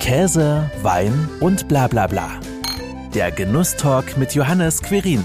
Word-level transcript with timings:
Käse, 0.00 0.68
Wein 0.82 1.28
und 1.40 1.68
bla 1.68 1.86
bla 1.86 2.06
bla. 2.06 2.30
Der 3.14 3.30
Genusstalk 3.30 4.16
mit 4.16 4.34
Johannes 4.34 4.82
Querin. 4.82 5.22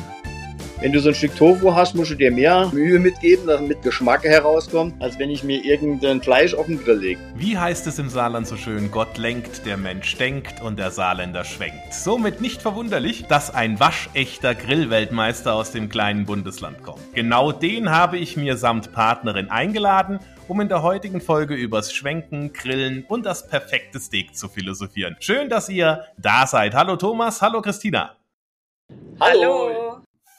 Wenn 0.82 0.92
du 0.92 1.00
so 1.00 1.10
ein 1.10 1.16
Stück 1.16 1.34
Tofu 1.36 1.74
hast, 1.74 1.96
musst 1.96 2.12
du 2.12 2.16
dir 2.16 2.30
mehr 2.30 2.70
Mühe 2.74 3.00
mitgeben, 3.00 3.48
damit 3.48 3.82
Geschmack 3.82 4.26
herauskommt, 4.26 5.02
als 5.02 5.18
wenn 5.18 5.30
ich 5.30 5.46
mir 5.46 5.64
irgendein 5.64 6.22
Fleisch 6.22 6.54
auf 6.54 6.66
den 6.66 6.84
Grill 6.84 7.00
lege. 7.00 7.20
Wie 7.36 7.58
heißt 7.58 7.88
es 7.88 7.98
im 7.98 8.10
Saarland 8.10 8.48
so 8.48 8.58
schön? 8.58 8.92
Gott 8.92 9.18
lenkt, 9.18 9.66
der 9.66 9.78
Mensch 9.78 10.18
denkt 10.18 10.62
und 10.62 10.78
der 10.78 10.92
Saarländer 10.92 11.46
schwenkt. 11.46 11.94
Somit 11.94 12.42
nicht 12.42 12.62
verwunderlich, 12.62 13.26
dass 13.28 13.56
ein 13.56 13.80
waschechter 13.80 14.54
Grillweltmeister 14.54 15.54
aus 15.54 15.72
dem 15.72 15.88
kleinen 15.88 16.26
Bundesland 16.26 16.84
kommt. 16.84 17.00
Genau 17.14 17.54
den 17.54 17.90
habe 17.90 18.18
ich 18.18 18.36
mir 18.36 18.58
samt 18.58 18.92
Partnerin 18.92 19.50
eingeladen 19.50 20.20
um 20.48 20.62
in 20.62 20.70
der 20.70 20.84
heutigen 20.84 21.22
Folge 21.22 21.56
übers 21.56 21.94
Schwenken, 21.94 22.54
Grillen 22.54 23.06
und 23.08 23.26
das 23.26 23.48
perfekte 23.48 24.00
Steak 24.00 24.36
zu 24.36 24.48
philosophieren. 24.48 25.16
Schön, 25.20 25.50
dass 25.50 25.70
ihr 25.70 26.06
da 26.18 26.48
seid. 26.48 26.74
Hallo 26.74 26.96
Thomas, 26.96 27.42
hallo 27.42 27.62
Christina. 27.62 28.16
Hallo. 29.20 29.85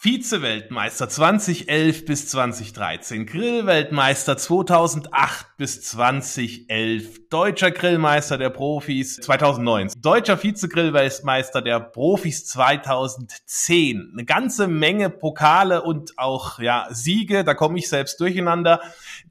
Vize-Weltmeister 0.07 1.09
2011 1.09 2.05
bis 2.05 2.29
2013, 2.29 3.27
Grillweltmeister 3.27 4.37
2008 4.37 5.57
bis 5.57 5.83
2011, 5.83 7.29
deutscher 7.29 7.73
Grillmeister 7.73 8.39
der 8.39 8.51
Profis 8.51 9.17
2009, 9.17 9.91
deutscher 10.01 10.39
Vize-Grillweltmeister 10.39 11.61
der 11.61 11.81
Profis 11.81 12.47
2010. 12.47 14.13
Eine 14.13 14.25
ganze 14.25 14.69
Menge 14.69 15.11
Pokale 15.11 15.83
und 15.83 16.17
auch 16.19 16.61
ja 16.61 16.87
Siege, 16.91 17.43
da 17.43 17.55
komme 17.55 17.77
ich 17.81 17.89
selbst 17.89 18.21
durcheinander. 18.21 18.81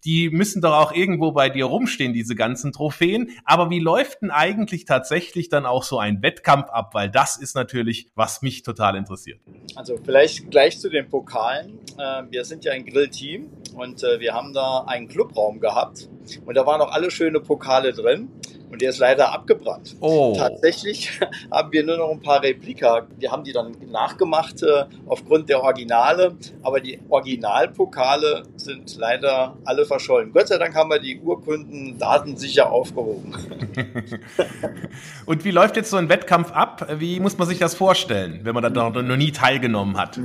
Die 0.04 0.30
müssen 0.30 0.62
doch 0.62 0.74
auch 0.74 0.92
irgendwo 0.92 1.32
bei 1.32 1.50
dir 1.50 1.66
rumstehen, 1.66 2.12
diese 2.12 2.36
ganzen 2.36 2.74
Trophäen. 2.74 3.32
Aber 3.46 3.70
wie 3.70 3.80
läuft 3.80 4.24
denn 4.24 4.30
eigentlich 4.30 4.84
tatsächlich 4.84 5.48
dann 5.48 5.66
auch 5.66 5.84
so 5.84 6.00
ein 6.00 6.22
Wettkampf 6.22 6.70
ab? 6.70 6.94
Weil 6.94 7.10
das 7.10 7.38
ist 7.38 7.56
natürlich, 7.56 8.12
was 8.14 8.42
mich 8.42 8.62
total 8.64 8.98
interessiert. 8.98 9.40
Also 9.76 9.98
vielleicht 10.04 10.52
gleich 10.52 10.65
zu 10.74 10.90
den 10.90 11.08
Pokalen. 11.10 11.80
Äh, 11.98 12.24
wir 12.30 12.46
sind 12.46 12.66
ja 12.66 12.74
ein 12.74 12.86
Grillteam 12.86 13.50
und 13.76 14.04
äh, 14.04 14.20
wir 14.20 14.34
haben 14.34 14.54
da 14.54 14.86
einen 14.88 15.08
Clubraum 15.08 15.60
gehabt 15.60 16.10
und 16.46 16.56
da 16.56 16.66
waren 16.66 16.82
auch 16.82 16.92
alle 16.92 17.12
schöne 17.12 17.40
Pokale 17.40 17.94
drin 17.94 18.30
und 18.76 18.82
der 18.82 18.90
ist 18.90 19.00
leider 19.00 19.32
abgebrannt. 19.32 19.96
Oh. 20.00 20.36
Tatsächlich 20.38 21.20
haben 21.52 21.72
wir 21.72 21.86
nur 21.86 21.98
noch 21.98 22.12
ein 22.12 22.20
paar 22.20 22.42
Replika. 22.42 23.08
Wir 23.18 23.32
haben 23.32 23.44
die 23.44 23.54
dann 23.54 23.76
nachgemacht 23.90 24.64
äh, 24.64 24.86
aufgrund 25.06 25.50
der 25.50 25.62
Originale, 25.62 26.36
aber 26.64 26.80
die 26.80 27.00
Originalpokale 27.08 28.44
sind 28.58 28.98
leider 28.98 29.56
alle 29.66 29.86
verschollen. 29.86 30.32
Gott 30.34 30.48
sei 30.48 30.58
Dank 30.58 30.76
haben 30.76 30.90
wir 30.90 31.00
die 31.00 31.20
Urkunden 31.20 31.98
datensicher 31.98 32.72
aufgehoben. 32.72 33.34
und 35.26 35.46
wie 35.46 35.52
läuft 35.52 35.78
jetzt 35.78 35.90
so 35.90 35.98
ein 35.98 36.10
Wettkampf 36.10 36.52
ab? 36.52 36.88
Wie 36.98 37.20
muss 37.20 37.38
man 37.38 37.48
sich 37.48 37.60
das 37.60 37.76
vorstellen, 37.76 38.42
wenn 38.44 38.54
man 38.54 38.64
da 38.64 38.70
noch, 38.70 39.02
noch 39.02 39.16
nie 39.16 39.32
teilgenommen 39.32 39.98
hat? 39.98 40.20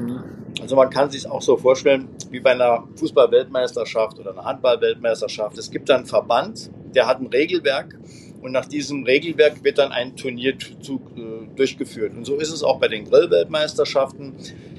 Also 0.60 0.76
man 0.76 0.90
kann 0.90 1.10
sich 1.10 1.28
auch 1.28 1.42
so 1.42 1.56
vorstellen 1.56 2.08
wie 2.30 2.40
bei 2.40 2.52
einer 2.52 2.84
Fußball-Weltmeisterschaft 2.96 4.18
oder 4.18 4.32
einer 4.32 4.44
Handball-Weltmeisterschaft. 4.44 5.58
Es 5.58 5.70
gibt 5.70 5.88
dann 5.90 6.06
Verband, 6.06 6.70
der 6.94 7.06
hat 7.06 7.20
ein 7.20 7.26
Regelwerk 7.26 7.98
und 8.40 8.52
nach 8.52 8.66
diesem 8.66 9.04
Regelwerk 9.04 9.62
wird 9.62 9.78
dann 9.78 9.92
ein 9.92 10.16
Turnier 10.16 10.54
äh, 10.54 11.56
durchgeführt. 11.56 12.14
Und 12.16 12.24
so 12.24 12.36
ist 12.36 12.50
es 12.50 12.62
auch 12.62 12.78
bei 12.78 12.88
den 12.88 13.04
Grillweltmeisterschaften, 13.04 14.34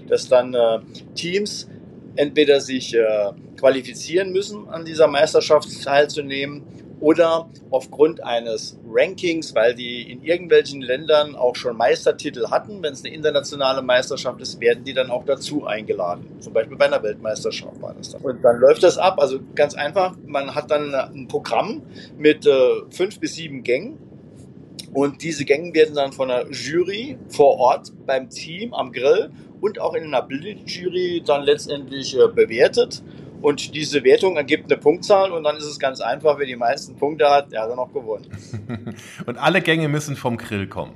dass 0.07 0.27
dann 0.27 0.53
äh, 0.53 0.79
Teams 1.15 1.69
entweder 2.15 2.59
sich 2.59 2.93
äh, 2.95 3.31
qualifizieren 3.57 4.31
müssen, 4.33 4.67
an 4.67 4.85
dieser 4.85 5.07
Meisterschaft 5.07 5.69
teilzunehmen 5.83 6.63
oder 7.01 7.49
aufgrund 7.71 8.23
eines 8.23 8.79
Rankings, 8.87 9.53
weil 9.55 9.75
die 9.75 10.09
in 10.09 10.23
irgendwelchen 10.23 10.81
Ländern 10.81 11.35
auch 11.35 11.55
schon 11.55 11.75
Meistertitel 11.75 12.49
hatten, 12.49 12.81
wenn 12.81 12.93
es 12.93 13.03
eine 13.03 13.13
internationale 13.13 13.81
Meisterschaft 13.81 14.39
ist, 14.39 14.61
werden 14.61 14.83
die 14.83 14.93
dann 14.93 15.09
auch 15.09 15.25
dazu 15.25 15.65
eingeladen. 15.65 16.25
Zum 16.39 16.53
Beispiel 16.53 16.77
bei 16.77 16.85
einer 16.85 17.01
Weltmeisterschaft 17.03 17.81
war 17.81 17.93
das 17.95 18.11
dann. 18.11 18.21
Und 18.21 18.43
dann 18.43 18.57
läuft 18.57 18.83
das 18.83 18.97
ab, 18.97 19.19
also 19.19 19.39
ganz 19.55 19.73
einfach, 19.73 20.15
man 20.25 20.55
hat 20.55 20.71
dann 20.71 20.93
ein 20.93 21.27
Programm 21.27 21.81
mit 22.17 22.45
äh, 22.45 22.51
fünf 22.91 23.19
bis 23.19 23.35
sieben 23.35 23.63
Gängen 23.63 23.97
und 24.93 25.23
diese 25.23 25.45
Gänge 25.45 25.73
werden 25.73 25.95
dann 25.95 26.11
von 26.11 26.27
der 26.27 26.47
Jury 26.51 27.17
vor 27.29 27.57
Ort 27.57 27.91
beim 28.05 28.29
Team 28.29 28.73
am 28.73 28.91
Grill 28.91 29.31
und 29.61 29.79
auch 29.79 29.93
in 29.93 30.03
einer 30.03 30.21
Bildjury 30.21 31.23
dann 31.25 31.43
letztendlich 31.43 32.17
äh, 32.17 32.27
bewertet. 32.27 33.01
Und 33.41 33.73
diese 33.73 34.03
Wertung 34.03 34.37
ergibt 34.37 34.71
eine 34.71 34.79
Punktzahl 34.79 35.31
und 35.31 35.43
dann 35.43 35.57
ist 35.57 35.65
es 35.65 35.79
ganz 35.79 35.99
einfach, 35.99 36.37
wer 36.37 36.45
die 36.45 36.55
meisten 36.55 36.95
Punkte 36.95 37.29
hat, 37.29 37.51
der 37.51 37.63
hat 37.63 37.71
dann 37.71 37.79
auch 37.79 37.91
gewonnen. 37.91 38.27
und 39.25 39.37
alle 39.37 39.61
Gänge 39.61 39.87
müssen 39.87 40.15
vom 40.15 40.37
Grill 40.37 40.67
kommen. 40.67 40.93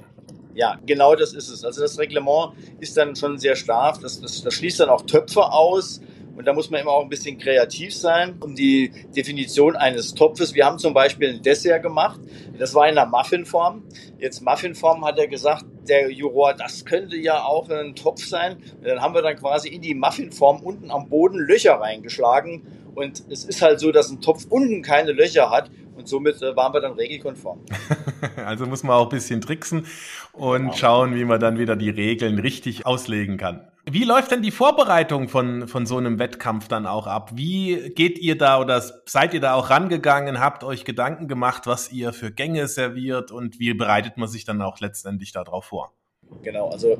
Ja, 0.53 0.79
genau 0.85 1.15
das 1.15 1.33
ist 1.33 1.49
es. 1.49 1.65
Also 1.65 1.81
das 1.81 1.99
Reglement 1.99 2.53
ist 2.79 2.95
dann 2.95 3.15
schon 3.15 3.37
sehr 3.37 3.55
stark. 3.55 3.99
Das, 4.01 4.21
das, 4.21 4.41
das 4.41 4.53
schließt 4.53 4.79
dann 4.79 4.89
auch 4.89 5.01
Töpfe 5.01 5.51
aus. 5.51 6.01
Und 6.35 6.45
da 6.45 6.53
muss 6.53 6.69
man 6.69 6.81
immer 6.81 6.91
auch 6.91 7.03
ein 7.03 7.09
bisschen 7.09 7.37
kreativ 7.37 7.95
sein, 7.95 8.35
um 8.41 8.55
die 8.55 8.91
Definition 9.15 9.75
eines 9.75 10.13
Topfes. 10.13 10.53
Wir 10.53 10.65
haben 10.65 10.79
zum 10.79 10.93
Beispiel 10.93 11.29
ein 11.29 11.41
Dessert 11.41 11.81
gemacht. 11.81 12.19
Das 12.59 12.73
war 12.73 12.87
in 12.87 12.97
einer 12.97 13.09
Muffinform. 13.09 13.83
Jetzt 14.19 14.41
Muffinform 14.41 15.05
hat 15.05 15.17
er 15.17 15.27
gesagt, 15.27 15.65
der 15.87 16.11
Juror, 16.11 16.53
das 16.53 16.83
könnte 16.85 17.15
ja 17.15 17.43
auch 17.43 17.69
ein 17.69 17.95
Topf 17.95 18.25
sein. 18.25 18.57
Und 18.77 18.87
dann 18.87 19.01
haben 19.01 19.13
wir 19.13 19.21
dann 19.21 19.35
quasi 19.37 19.69
in 19.69 19.81
die 19.81 19.93
Muffinform 19.93 20.61
unten 20.61 20.91
am 20.91 21.09
Boden 21.09 21.39
Löcher 21.39 21.75
reingeschlagen. 21.75 22.63
Und 22.95 23.23
es 23.29 23.43
ist 23.43 23.61
halt 23.61 23.79
so, 23.79 23.91
dass 23.91 24.09
ein 24.09 24.21
Topf 24.21 24.45
unten 24.49 24.81
keine 24.81 25.11
Löcher 25.11 25.49
hat. 25.49 25.69
Und 25.95 26.09
somit 26.09 26.41
äh, 26.41 26.55
waren 26.55 26.73
wir 26.73 26.81
dann 26.81 26.93
regelkonform. 26.93 27.61
also 28.45 28.65
muss 28.65 28.83
man 28.83 28.97
auch 28.97 29.03
ein 29.03 29.09
bisschen 29.09 29.39
tricksen 29.39 29.85
und 30.33 30.61
genau. 30.61 30.73
schauen, 30.73 31.15
wie 31.15 31.23
man 31.23 31.39
dann 31.39 31.57
wieder 31.57 31.75
die 31.75 31.89
Regeln 31.89 32.37
richtig 32.37 32.85
auslegen 32.85 33.37
kann. 33.37 33.67
Wie 33.85 34.03
läuft 34.03 34.31
denn 34.31 34.41
die 34.41 34.51
Vorbereitung 34.51 35.29
von, 35.29 35.67
von 35.67 35.85
so 35.85 35.97
einem 35.97 36.19
Wettkampf 36.19 36.67
dann 36.67 36.85
auch 36.85 37.07
ab? 37.07 37.31
Wie 37.35 37.91
geht 37.91 38.17
ihr 38.17 38.37
da 38.37 38.59
oder 38.59 38.81
seid 39.05 39.33
ihr 39.33 39.39
da 39.39 39.53
auch 39.53 39.69
rangegangen, 39.69 40.39
habt 40.39 40.63
euch 40.63 40.85
Gedanken 40.85 41.27
gemacht, 41.27 41.67
was 41.67 41.91
ihr 41.91 42.11
für 42.11 42.31
Gänge 42.31 42.67
serviert 42.67 43.31
und 43.31 43.59
wie 43.59 43.73
bereitet 43.73 44.17
man 44.17 44.27
sich 44.27 44.43
dann 44.43 44.61
auch 44.61 44.79
letztendlich 44.79 45.31
darauf 45.31 45.65
vor? 45.65 45.93
Genau, 46.41 46.69
also 46.69 46.97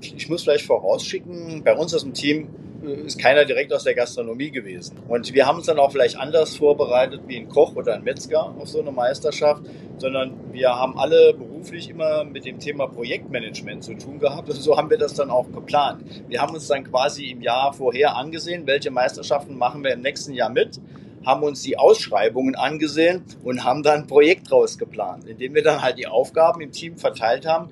ich 0.00 0.28
muss 0.28 0.42
vielleicht 0.42 0.66
vorausschicken, 0.66 1.62
bei 1.62 1.76
uns 1.76 1.94
aus 1.94 2.02
dem 2.02 2.12
Team 2.12 2.48
äh, 2.84 3.06
ist 3.06 3.18
keiner 3.18 3.44
direkt 3.44 3.72
aus 3.72 3.84
der 3.84 3.94
Gastronomie 3.94 4.50
gewesen. 4.50 4.96
Und 5.08 5.32
wir 5.32 5.46
haben 5.46 5.58
uns 5.58 5.66
dann 5.66 5.78
auch 5.78 5.92
vielleicht 5.92 6.16
anders 6.16 6.56
vorbereitet 6.56 7.22
wie 7.26 7.36
ein 7.36 7.48
Koch 7.48 7.76
oder 7.76 7.94
ein 7.94 8.02
Metzger 8.02 8.54
auf 8.58 8.68
so 8.68 8.80
eine 8.80 8.90
Meisterschaft, 8.90 9.62
sondern 9.98 10.32
wir 10.52 10.70
haben 10.70 10.98
alle 10.98 11.34
beruflich 11.34 11.90
immer 11.90 12.24
mit 12.24 12.44
dem 12.44 12.58
Thema 12.58 12.86
Projektmanagement 12.86 13.84
zu 13.84 13.94
tun 13.94 14.18
gehabt. 14.18 14.48
Und 14.48 14.56
so 14.56 14.76
haben 14.76 14.90
wir 14.90 14.98
das 14.98 15.14
dann 15.14 15.30
auch 15.30 15.50
geplant. 15.52 16.02
Wir 16.28 16.40
haben 16.40 16.54
uns 16.54 16.66
dann 16.66 16.84
quasi 16.84 17.26
im 17.26 17.42
Jahr 17.42 17.72
vorher 17.72 18.16
angesehen, 18.16 18.66
welche 18.66 18.90
Meisterschaften 18.90 19.56
machen 19.56 19.84
wir 19.84 19.92
im 19.92 20.00
nächsten 20.00 20.32
Jahr 20.32 20.50
mit 20.50 20.80
haben 21.24 21.42
uns 21.42 21.60
die 21.60 21.76
Ausschreibungen 21.76 22.54
angesehen 22.54 23.22
und 23.44 23.62
haben 23.62 23.82
dann 23.82 24.00
ein 24.00 24.06
Projekt 24.06 24.50
draus 24.50 24.78
geplant, 24.78 25.26
indem 25.26 25.54
wir 25.54 25.62
dann 25.62 25.82
halt 25.82 25.98
die 25.98 26.06
Aufgaben 26.06 26.62
im 26.62 26.72
Team 26.72 26.96
verteilt 26.96 27.46
haben 27.46 27.68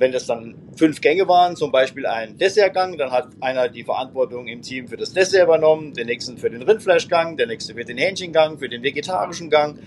wenn 0.00 0.12
das 0.12 0.26
dann 0.26 0.54
fünf 0.76 1.00
Gänge 1.00 1.28
waren, 1.28 1.56
zum 1.56 1.72
Beispiel 1.72 2.06
ein 2.06 2.38
Dessertgang, 2.38 2.96
dann 2.98 3.10
hat 3.10 3.28
einer 3.40 3.68
die 3.68 3.84
Verantwortung 3.84 4.46
im 4.46 4.62
Team 4.62 4.88
für 4.88 4.96
das 4.96 5.12
Dessert 5.12 5.44
übernommen, 5.44 5.94
der 5.94 6.04
nächste 6.04 6.36
für 6.36 6.50
den 6.50 6.62
Rindfleischgang, 6.62 7.36
der 7.36 7.46
nächste 7.46 7.74
für 7.74 7.84
den 7.84 7.98
Hähnchengang, 7.98 8.58
für 8.58 8.68
den 8.68 8.82
vegetarischen 8.82 9.50
Gang. 9.50 9.78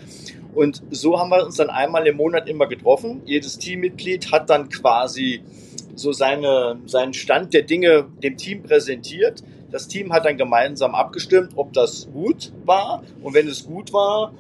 Und 0.54 0.82
so 0.90 1.20
haben 1.20 1.30
wir 1.30 1.46
uns 1.46 1.58
dann 1.58 1.70
einmal 1.70 2.08
im 2.08 2.18
Monat 2.18 2.48
immer 2.50 2.68
getroffen. 2.68 3.22
Jedes 3.26 3.58
Teammitglied 3.58 4.32
hat 4.32 4.50
dann 4.50 4.70
quasi 4.70 5.42
so 5.96 6.12
seine, 6.12 6.80
seinen 6.86 7.14
Stand 7.14 7.54
der 7.54 7.64
Dinge 7.64 8.08
dem 8.24 8.38
Team 8.38 8.64
präsentiert. 8.64 9.44
Das 9.72 9.88
Team 9.88 10.12
hat 10.12 10.26
dann 10.26 10.38
gemeinsam 10.38 10.96
abgestimmt, 10.96 11.52
ob 11.56 11.74
das 11.74 12.10
gut 12.12 12.52
war. 12.66 13.04
Und 13.22 13.34
wenn 13.34 13.48
es 13.48 13.66
gut 13.66 13.94
war, 13.94 14.34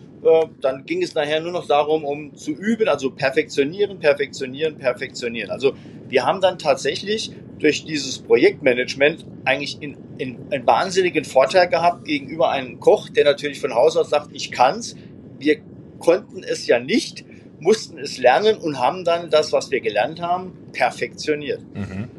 dann 0.61 0.85
ging 0.85 1.01
es 1.01 1.15
nachher 1.15 1.39
nur 1.39 1.51
noch 1.51 1.67
darum, 1.67 2.03
um 2.03 2.35
zu 2.35 2.51
üben, 2.51 2.87
also 2.87 3.11
perfektionieren, 3.11 3.99
perfektionieren, 3.99 4.77
perfektionieren. 4.77 5.49
Also 5.49 5.73
wir 6.07 6.25
haben 6.25 6.41
dann 6.41 6.59
tatsächlich 6.59 7.31
durch 7.59 7.85
dieses 7.85 8.19
Projektmanagement 8.19 9.25
eigentlich 9.45 9.81
in, 9.81 9.97
in, 10.17 10.37
einen 10.51 10.65
wahnsinnigen 10.65 11.25
Vorteil 11.25 11.67
gehabt 11.67 12.05
gegenüber 12.05 12.49
einem 12.49 12.79
Koch, 12.79 13.09
der 13.09 13.25
natürlich 13.25 13.59
von 13.59 13.73
Haus 13.75 13.97
aus 13.97 14.09
sagt, 14.09 14.29
ich 14.33 14.51
kann's. 14.51 14.95
Wir 15.37 15.57
konnten 15.99 16.43
es 16.43 16.67
ja 16.67 16.79
nicht, 16.79 17.25
mussten 17.59 17.97
es 17.99 18.17
lernen 18.17 18.57
und 18.57 18.79
haben 18.79 19.03
dann 19.03 19.29
das, 19.29 19.51
was 19.51 19.71
wir 19.71 19.81
gelernt 19.81 20.21
haben, 20.21 20.53
perfektioniert. 20.71 21.61
Mhm. 21.73 22.09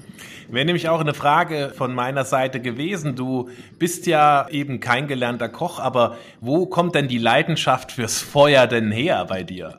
Wäre 0.51 0.65
nämlich 0.65 0.89
auch 0.89 1.01
eine 1.01 1.15
Frage 1.15 1.73
von 1.77 1.95
meiner 1.95 2.25
Seite 2.25 2.61
gewesen. 2.61 3.15
Du 3.15 3.51
bist 3.79 4.07
ja 4.07 4.49
eben 4.51 4.81
kein 4.81 5.07
gelernter 5.07 5.49
Koch, 5.49 5.79
aber 5.79 6.17
wo 6.41 6.67
kommt 6.67 6.97
denn 6.97 7.07
die 7.07 7.19
Leidenschaft 7.19 7.93
fürs 7.93 8.21
Feuer 8.21 8.67
denn 8.67 8.91
her 8.91 9.27
bei 9.29 9.45
dir? 9.45 9.79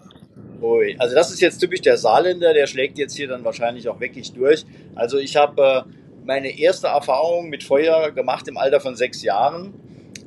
Ui, 0.61 0.95
also 0.97 1.15
das 1.15 1.31
ist 1.31 1.41
jetzt 1.41 1.57
typisch 1.57 1.81
der 1.81 1.97
Saarländer, 1.97 2.53
der 2.53 2.67
schlägt 2.67 2.97
jetzt 2.97 3.15
hier 3.17 3.27
dann 3.27 3.43
wahrscheinlich 3.43 3.89
auch 3.89 3.99
wirklich 3.99 4.31
durch. 4.31 4.63
Also 4.95 5.17
ich 5.17 5.35
habe 5.35 5.85
äh, 5.87 5.91
meine 6.23 6.57
erste 6.57 6.87
Erfahrung 6.87 7.49
mit 7.49 7.63
Feuer 7.63 8.11
gemacht 8.11 8.47
im 8.47 8.57
Alter 8.57 8.79
von 8.79 8.95
sechs 8.95 9.23
Jahren. 9.23 9.73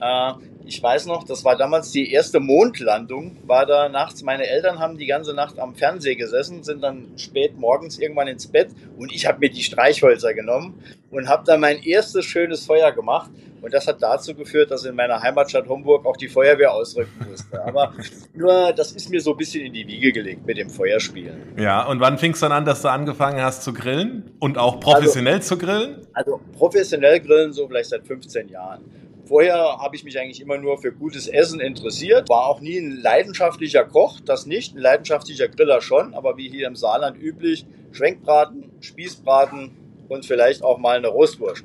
Äh, 0.01 0.33
Ich 0.67 0.83
weiß 0.83 1.07
noch, 1.07 1.25
das 1.25 1.45
war 1.45 1.57
damals 1.57 1.91
die 1.91 2.11
erste 2.11 2.41
Mondlandung, 2.41 3.37
war 3.47 3.67
da 3.67 3.89
nachts. 3.89 4.23
Meine 4.23 4.47
Eltern 4.47 4.79
haben 4.79 4.97
die 4.97 5.07
ganze 5.07 5.35
Nacht 5.35 5.59
am 5.59 5.75
Fernseher 5.75 6.17
gesessen, 6.17 6.63
sind 6.63 6.83
dann 6.83 7.09
spät 7.17 7.59
morgens 7.59 7.99
irgendwann 7.99 8.29
ins 8.29 8.47
Bett 8.47 8.69
und 8.97 9.13
ich 9.13 9.27
habe 9.27 9.41
mir 9.41 9.51
die 9.51 9.63
Streichhölzer 9.63 10.33
genommen 10.33 10.83
und 11.11 11.29
habe 11.29 11.45
dann 11.45 11.61
mein 11.61 11.83
erstes 11.83 12.25
schönes 12.25 12.65
Feuer 12.65 12.93
gemacht. 12.93 13.31
Und 13.61 13.73
das 13.73 13.87
hat 13.87 14.03
dazu 14.03 14.35
geführt, 14.35 14.71
dass 14.71 14.85
in 14.85 14.95
meiner 14.95 15.23
Heimatstadt 15.23 15.67
Homburg 15.69 16.05
auch 16.05 16.19
die 16.19 16.29
Feuerwehr 16.29 16.75
ausrücken 16.75 17.27
musste. 17.31 17.65
Aber 17.65 17.95
nur, 18.35 18.75
das 18.75 18.93
ist 18.93 19.09
mir 19.09 19.23
so 19.23 19.31
ein 19.31 19.39
bisschen 19.39 19.65
in 19.65 19.73
die 19.73 19.87
Wiege 19.87 20.13
gelegt 20.13 20.47
mit 20.47 20.59
dem 20.59 20.69
Feuerspielen. 20.69 21.55
Ja, 21.57 21.87
und 21.87 21.99
wann 21.99 22.19
fing 22.19 22.33
es 22.33 22.41
dann 22.41 22.53
an, 22.53 22.67
dass 22.67 22.83
du 22.83 22.89
angefangen 22.89 23.41
hast 23.41 23.63
zu 23.63 23.73
grillen? 23.73 24.33
Und 24.39 24.59
auch 24.59 24.81
professionell 24.81 25.37
also, 25.37 25.57
zu 25.57 25.65
grillen? 25.65 26.07
Also 26.13 26.41
professionell 26.53 27.21
grillen 27.21 27.55
so 27.55 27.67
vielleicht 27.67 27.89
seit 27.89 28.07
15 28.07 28.49
Jahren. 28.51 28.83
Vorher 29.27 29.55
habe 29.55 29.97
ich 29.97 30.05
mich 30.05 30.19
eigentlich 30.19 30.41
immer 30.41 30.59
nur 30.59 30.79
für 30.79 30.93
gutes 30.93 31.29
Essen 31.29 31.61
interessiert, 31.61 32.29
war 32.29 32.47
auch 32.47 32.61
nie 32.61 32.79
ein 32.79 33.01
leidenschaftlicher 33.01 33.85
Koch, 33.85 34.21
das 34.21 34.47
nicht, 34.47 34.75
ein 34.75 34.81
leidenschaftlicher 34.81 35.49
Griller 35.49 35.81
schon, 35.81 36.15
aber 36.15 36.37
wie 36.37 36.51
hier 36.51 36.67
im 36.67 36.77
Saarland 36.77 37.17
üblich, 37.21 37.65
Schwenkbraten, 37.93 38.71
Spießbraten, 38.81 39.85
und 40.09 40.27
vielleicht 40.27 40.63
auch 40.63 40.79
mal 40.79 40.97
eine 40.97 41.09
Roastwurst. 41.09 41.65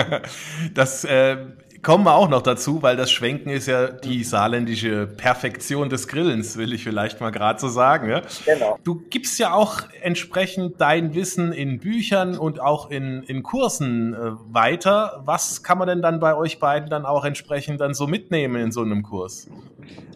das 0.74 1.04
äh, 1.04 1.36
kommen 1.82 2.04
wir 2.04 2.14
auch 2.14 2.28
noch 2.28 2.42
dazu, 2.42 2.82
weil 2.82 2.96
das 2.96 3.10
Schwenken 3.10 3.50
ist 3.50 3.66
ja 3.66 3.88
die 3.88 4.22
saarländische 4.22 5.06
Perfektion 5.06 5.88
des 5.88 6.08
Grillens, 6.08 6.56
will 6.56 6.72
ich 6.72 6.84
vielleicht 6.84 7.20
mal 7.20 7.30
gerade 7.30 7.58
so 7.58 7.68
sagen. 7.68 8.10
Ja? 8.10 8.22
Genau. 8.44 8.78
Du 8.84 9.02
gibst 9.08 9.38
ja 9.38 9.54
auch 9.54 9.82
entsprechend 10.02 10.80
dein 10.80 11.14
Wissen 11.14 11.52
in 11.52 11.78
Büchern 11.80 12.36
und 12.36 12.60
auch 12.60 12.90
in, 12.90 13.22
in 13.22 13.42
Kursen 13.42 14.14
äh, 14.14 14.18
weiter. 14.52 15.22
Was 15.24 15.62
kann 15.62 15.78
man 15.78 15.88
denn 15.88 16.02
dann 16.02 16.20
bei 16.20 16.34
euch 16.34 16.58
beiden 16.58 16.90
dann 16.90 17.06
auch 17.06 17.24
entsprechend 17.24 17.80
dann 17.80 17.94
so 17.94 18.06
mitnehmen 18.06 18.56
in 18.56 18.72
so 18.72 18.82
einem 18.82 19.02
Kurs? 19.02 19.48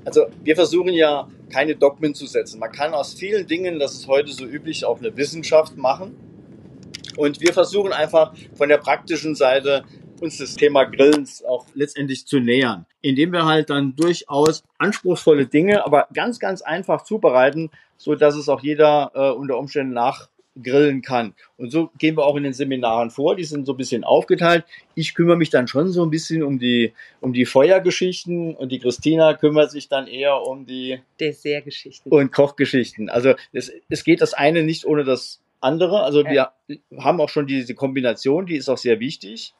Also 0.04 0.26
wir 0.42 0.54
versuchen 0.54 0.92
ja 0.92 1.28
keine 1.50 1.76
Dogmen 1.76 2.14
zu 2.14 2.26
setzen. 2.26 2.58
Man 2.60 2.72
kann 2.72 2.92
aus 2.92 3.14
vielen 3.14 3.46
Dingen, 3.46 3.78
das 3.78 3.94
ist 3.94 4.06
heute 4.06 4.32
so 4.32 4.44
üblich, 4.44 4.84
auch 4.84 4.98
eine 4.98 5.16
Wissenschaft 5.16 5.76
machen. 5.76 6.14
Und 7.16 7.40
wir 7.40 7.52
versuchen 7.52 7.92
einfach 7.92 8.34
von 8.54 8.68
der 8.68 8.78
praktischen 8.78 9.34
Seite 9.34 9.84
uns 10.20 10.38
das 10.38 10.54
Thema 10.54 10.84
Grillens 10.84 11.44
auch 11.44 11.66
letztendlich 11.74 12.26
zu 12.26 12.38
nähern, 12.40 12.86
indem 13.00 13.32
wir 13.32 13.44
halt 13.44 13.70
dann 13.70 13.94
durchaus 13.96 14.62
anspruchsvolle 14.78 15.46
Dinge, 15.46 15.84
aber 15.84 16.08
ganz, 16.12 16.38
ganz 16.38 16.62
einfach 16.62 17.04
zubereiten, 17.04 17.70
so 17.96 18.14
dass 18.14 18.36
es 18.36 18.48
auch 18.48 18.62
jeder 18.62 19.12
äh, 19.14 19.30
unter 19.30 19.58
Umständen 19.58 19.92
nachgrillen 19.94 21.02
kann. 21.02 21.34
Und 21.56 21.70
so 21.70 21.90
gehen 21.98 22.16
wir 22.16 22.24
auch 22.24 22.36
in 22.36 22.42
den 22.42 22.52
Seminaren 22.52 23.10
vor. 23.10 23.36
Die 23.36 23.44
sind 23.44 23.66
so 23.66 23.72
ein 23.72 23.76
bisschen 23.76 24.04
aufgeteilt. 24.04 24.64
Ich 24.94 25.14
kümmere 25.14 25.36
mich 25.36 25.50
dann 25.50 25.68
schon 25.68 25.90
so 25.90 26.04
ein 26.04 26.10
bisschen 26.10 26.42
um 26.42 26.58
die, 26.58 26.92
um 27.20 27.32
die 27.32 27.46
Feuergeschichten 27.46 28.54
und 28.54 28.70
die 28.72 28.78
Christina 28.78 29.34
kümmert 29.34 29.70
sich 29.70 29.88
dann 29.88 30.06
eher 30.06 30.42
um 30.42 30.66
die 30.66 31.00
Dessertgeschichten 31.20 32.10
und 32.10 32.32
Kochgeschichten. 32.32 33.08
Also 33.08 33.34
es, 33.52 33.72
es 33.88 34.04
geht 34.04 34.20
das 34.20 34.34
eine 34.34 34.62
nicht 34.62 34.84
ohne 34.84 35.04
das 35.04 35.40
andere. 35.64 36.02
Also 36.02 36.22
ja. 36.24 36.52
wir 36.68 36.78
haben 37.02 37.20
auch 37.20 37.28
schon 37.28 37.46
diese 37.46 37.74
Kombination, 37.74 38.46
die 38.46 38.56
ist 38.56 38.68
auch 38.68 38.78
sehr 38.78 39.00
wichtig. 39.00 39.54